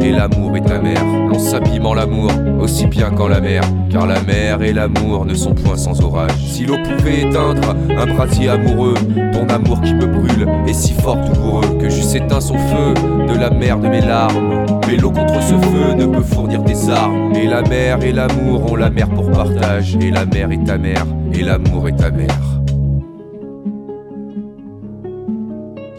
et 0.00 0.12
l'amour 0.12 0.56
est 0.56 0.62
ta 0.64 0.78
mère. 0.78 1.04
L'on 1.28 1.38
s'abîme 1.38 1.86
en 1.86 1.94
l'amour, 1.94 2.30
aussi 2.60 2.86
bien 2.86 3.10
qu'en 3.10 3.28
la 3.28 3.40
mer. 3.40 3.62
Car 3.90 4.06
la 4.06 4.20
mer 4.22 4.62
et 4.62 4.72
l'amour 4.72 5.24
ne 5.24 5.34
sont 5.34 5.54
point 5.54 5.76
sans 5.76 6.00
orage. 6.02 6.30
Si 6.36 6.64
l'eau 6.64 6.76
pouvait 6.76 7.22
éteindre 7.22 7.74
un 7.90 8.06
brasier 8.06 8.48
amoureux, 8.48 8.94
ton 9.32 9.46
amour 9.48 9.80
qui 9.80 9.94
me 9.94 10.06
brûle 10.06 10.48
est 10.66 10.72
si 10.72 10.92
fort 10.94 11.16
douloureux. 11.16 11.78
Que 11.80 11.88
j'eusse 11.88 12.14
éteint 12.14 12.40
son 12.40 12.58
feu 12.58 12.94
de 13.28 13.38
la 13.38 13.50
mer 13.50 13.78
de 13.78 13.88
mes 13.88 14.00
larmes. 14.00 14.77
L'eau 14.96 15.10
contre 15.10 15.42
ce 15.42 15.54
feu 15.54 15.94
ne 15.94 16.06
peut 16.06 16.22
fournir 16.22 16.62
des 16.62 16.88
armes. 16.88 17.34
Et 17.34 17.46
la 17.46 17.62
mer 17.62 18.02
et 18.02 18.12
l'amour 18.12 18.72
ont 18.72 18.76
la 18.76 18.90
mer 18.90 19.08
pour 19.10 19.30
partage. 19.30 19.96
Et 20.00 20.10
la 20.10 20.24
mer 20.24 20.50
est 20.50 20.64
ta 20.64 20.78
mère, 20.78 21.06
et 21.32 21.42
l'amour 21.42 21.88
est 21.88 21.96
ta 21.96 22.10
mère. 22.10 22.60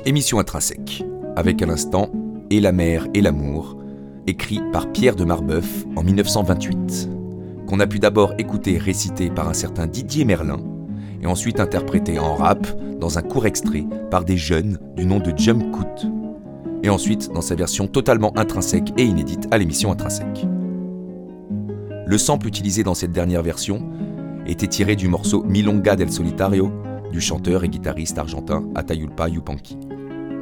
Émission 0.06 0.40
intrinsèque, 0.40 1.04
avec 1.36 1.62
à 1.62 1.66
l'instant 1.66 2.10
Et 2.50 2.60
la 2.60 2.72
mer 2.72 3.06
et 3.14 3.22
l'amour, 3.22 3.78
écrit 4.26 4.60
par 4.72 4.92
Pierre 4.92 5.16
de 5.16 5.24
Marbeuf 5.24 5.86
en 5.96 6.04
1928, 6.04 7.10
qu'on 7.68 7.80
a 7.80 7.86
pu 7.86 8.00
d'abord 8.00 8.34
écouter 8.40 8.78
récité 8.78 9.30
par 9.30 9.48
un 9.48 9.54
certain 9.54 9.86
Didier 9.86 10.26
Merlin, 10.26 10.60
et 11.22 11.28
ensuite 11.28 11.60
interprété 11.60 12.18
en 12.18 12.34
rap 12.34 12.66
dans 13.00 13.20
un 13.20 13.22
court 13.22 13.46
extrait 13.46 13.86
par 14.10 14.26
des 14.26 14.38
jeunes 14.38 14.80
du 14.96 15.06
nom 15.06 15.20
de 15.20 15.32
Jump 15.38 15.72
Coot, 15.72 16.08
et 16.84 16.90
ensuite 16.90 17.32
dans 17.34 17.42
sa 17.42 17.56
version 17.56 17.88
totalement 17.88 18.38
intrinsèque 18.38 18.94
et 18.98 19.04
inédite 19.04 19.48
à 19.52 19.58
l'émission 19.58 19.92
intrinsèque. 19.92 20.46
Le 22.06 22.18
sample 22.18 22.48
utilisé 22.48 22.84
dans 22.84 22.94
cette 22.96 23.12
dernière 23.12 23.44
version 23.44 23.84
était 24.48 24.68
tiré 24.68 24.96
du 24.96 25.08
morceau 25.08 25.44
Milonga 25.44 25.96
del 25.96 26.12
Solitario 26.12 26.72
du 27.12 27.22
chanteur 27.22 27.64
et 27.64 27.70
guitariste 27.70 28.18
argentin 28.18 28.64
Ataulpa 28.76 29.30
Yupanqui. 29.30 29.78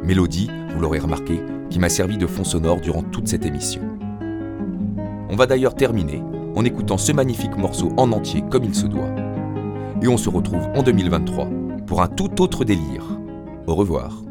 Mélodie, 0.03 0.49
vous 0.73 0.79
l'aurez 0.79 0.99
remarqué, 0.99 1.41
qui 1.69 1.79
m'a 1.79 1.89
servi 1.89 2.17
de 2.17 2.27
fond 2.27 2.43
sonore 2.43 2.79
durant 2.79 3.03
toute 3.03 3.27
cette 3.27 3.45
émission. 3.45 3.81
On 5.29 5.35
va 5.35 5.45
d'ailleurs 5.45 5.75
terminer 5.75 6.21
en 6.55 6.63
écoutant 6.65 6.97
ce 6.97 7.11
magnifique 7.11 7.57
morceau 7.57 7.91
en 7.97 8.11
entier 8.11 8.43
comme 8.49 8.63
il 8.63 8.75
se 8.75 8.87
doit. 8.87 9.13
Et 10.01 10.07
on 10.07 10.17
se 10.17 10.29
retrouve 10.29 10.67
en 10.75 10.83
2023 10.83 11.49
pour 11.85 12.01
un 12.01 12.07
tout 12.07 12.41
autre 12.41 12.63
délire. 12.63 13.03
Au 13.65 13.75
revoir. 13.75 14.23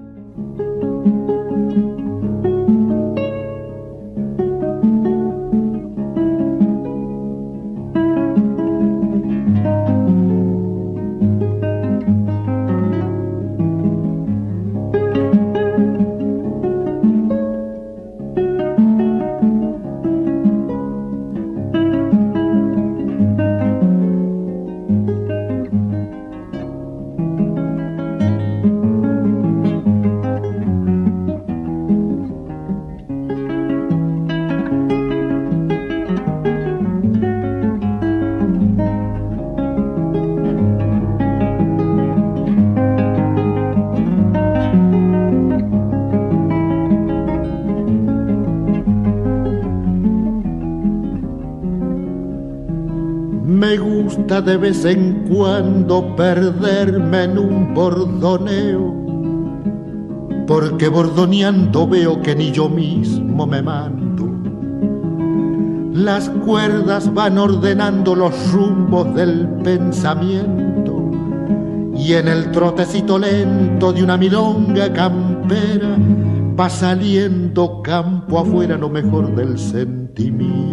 De 54.40 54.56
vez 54.56 54.84
en 54.84 55.24
cuando 55.28 56.14
perderme 56.16 57.24
en 57.24 57.38
un 57.38 57.74
bordoneo, 57.74 58.94
porque 60.46 60.88
bordoneando 60.88 61.86
veo 61.88 62.20
que 62.22 62.34
ni 62.34 62.52
yo 62.52 62.68
mismo 62.68 63.46
me 63.46 63.62
mando. 63.62 64.28
Las 65.92 66.28
cuerdas 66.28 67.12
van 67.14 67.38
ordenando 67.38 68.14
los 68.14 68.52
rumbos 68.52 69.14
del 69.14 69.48
pensamiento 69.64 71.10
y 71.96 72.12
en 72.12 72.28
el 72.28 72.50
trotecito 72.50 73.18
lento 73.18 73.92
de 73.92 74.04
una 74.04 74.16
milonga 74.16 74.92
campera 74.92 75.96
va 76.58 76.68
saliendo 76.70 77.82
campo 77.82 78.38
afuera 78.38 78.76
lo 78.76 78.88
mejor 78.88 79.34
del 79.34 79.58
sentimiento. 79.58 80.65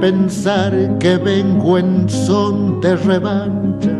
Pensar 0.00 0.98
que 0.98 1.16
vengo 1.16 1.78
en 1.78 2.08
son 2.08 2.80
de 2.80 2.96
revancha. 2.96 3.90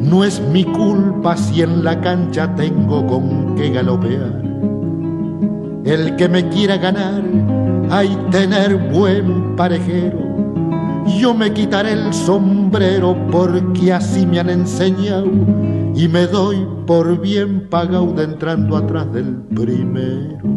No 0.00 0.24
es 0.24 0.40
mi 0.40 0.64
culpa 0.64 1.36
si 1.36 1.62
en 1.62 1.84
la 1.84 2.00
cancha 2.00 2.54
tengo 2.54 3.06
con 3.06 3.54
qué 3.54 3.70
galopear. 3.70 4.42
El 5.84 6.16
que 6.16 6.28
me 6.28 6.48
quiera 6.48 6.76
ganar, 6.76 7.22
hay 7.90 8.16
tener 8.30 8.76
buen 8.92 9.56
parejero. 9.56 10.18
Yo 11.18 11.34
me 11.34 11.52
quitaré 11.52 11.92
el 11.92 12.12
sombrero 12.12 13.16
porque 13.30 13.92
así 13.92 14.26
me 14.26 14.40
han 14.40 14.50
enseñado 14.50 15.26
y 15.94 16.08
me 16.08 16.26
doy 16.26 16.66
por 16.86 17.20
bien 17.20 17.68
pagado 17.68 18.20
entrando 18.22 18.76
atrás 18.76 19.12
del 19.12 19.36
primero. 19.54 20.49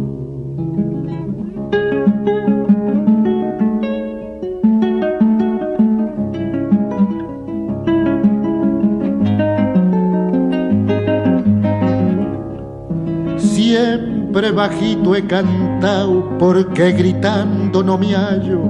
Bajito 14.53 15.15
he 15.15 15.25
cantado 15.25 16.37
porque 16.37 16.91
gritando 16.91 17.83
no 17.83 17.97
me 17.97 18.13
hallo. 18.15 18.61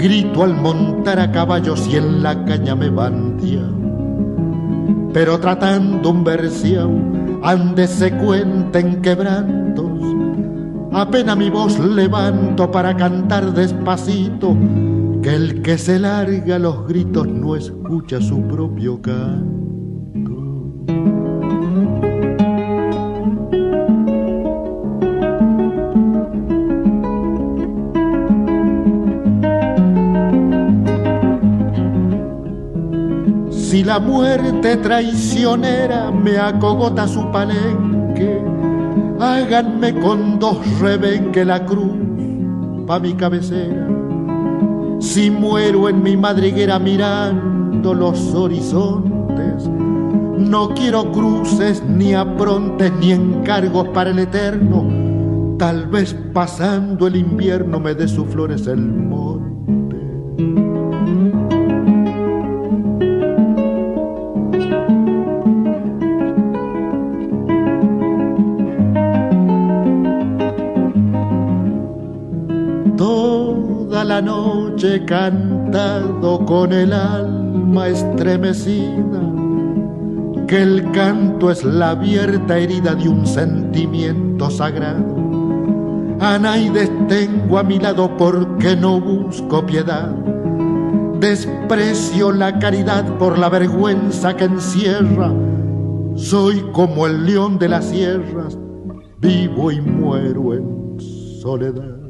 Grito 0.00 0.42
al 0.42 0.54
montar 0.54 1.20
a 1.20 1.30
caballo 1.30 1.76
si 1.76 1.96
en 1.96 2.22
la 2.22 2.44
caña 2.44 2.74
me 2.74 2.90
bandia. 2.90 3.62
Pero 5.12 5.38
tratando 5.38 6.10
un 6.10 6.24
versiao, 6.24 6.90
ande 7.42 7.86
se 7.86 8.10
cuenten 8.16 9.00
quebrantos. 9.00 9.92
Apenas 10.92 11.36
mi 11.36 11.50
voz 11.50 11.78
levanto 11.78 12.70
para 12.70 12.96
cantar 12.96 13.52
despacito, 13.52 14.56
que 15.22 15.34
el 15.34 15.62
que 15.62 15.78
se 15.78 15.98
larga 15.98 16.58
los 16.58 16.86
gritos 16.86 17.26
no 17.28 17.54
escucha 17.54 18.20
su 18.20 18.42
propio 18.42 19.00
canto. 19.00 19.63
Si 33.74 33.82
la 33.82 33.98
muerte 33.98 34.76
traicionera 34.76 36.12
me 36.12 36.38
acogota 36.38 37.08
su 37.08 37.28
palenque, 37.32 38.40
háganme 39.18 39.92
con 39.98 40.38
dos 40.38 40.58
rebenque 40.78 41.44
la 41.44 41.66
cruz 41.66 41.96
pa' 42.86 43.00
mi 43.00 43.14
cabecera. 43.14 43.88
Si 45.00 45.28
muero 45.28 45.88
en 45.88 46.04
mi 46.04 46.16
madriguera 46.16 46.78
mirando 46.78 47.94
los 47.94 48.32
horizontes, 48.32 49.68
no 49.68 50.68
quiero 50.68 51.10
cruces 51.10 51.82
ni 51.82 52.14
aprontes 52.14 52.92
ni 53.00 53.10
encargos 53.10 53.88
para 53.88 54.10
el 54.10 54.20
eterno. 54.20 54.86
Tal 55.58 55.88
vez 55.88 56.14
pasando 56.32 57.08
el 57.08 57.16
invierno 57.16 57.80
me 57.80 57.96
dé 57.96 58.06
sus 58.06 58.28
flores 58.28 58.68
el 58.68 58.78
monte. 58.78 59.33
He 74.94 75.04
cantado 75.04 76.44
con 76.44 76.72
el 76.72 76.92
alma 76.92 77.88
estremecida, 77.88 79.20
que 80.46 80.62
el 80.62 80.90
canto 80.92 81.50
es 81.50 81.64
la 81.64 81.90
abierta 81.90 82.58
herida 82.58 82.94
de 82.94 83.08
un 83.08 83.26
sentimiento 83.26 84.50
sagrado. 84.50 85.04
Anaides 86.20 86.90
tengo 87.08 87.58
a 87.58 87.64
mi 87.64 87.78
lado 87.78 88.16
porque 88.16 88.76
no 88.76 89.00
busco 89.00 89.66
piedad. 89.66 90.10
Desprecio 91.18 92.30
la 92.30 92.58
caridad 92.58 93.04
por 93.18 93.38
la 93.38 93.48
vergüenza 93.48 94.36
que 94.36 94.44
encierra. 94.44 95.32
Soy 96.14 96.60
como 96.72 97.06
el 97.06 97.26
león 97.26 97.58
de 97.58 97.68
las 97.68 97.86
sierras, 97.86 98.56
vivo 99.18 99.72
y 99.72 99.80
muero 99.80 100.54
en 100.54 101.00
soledad. 101.42 102.03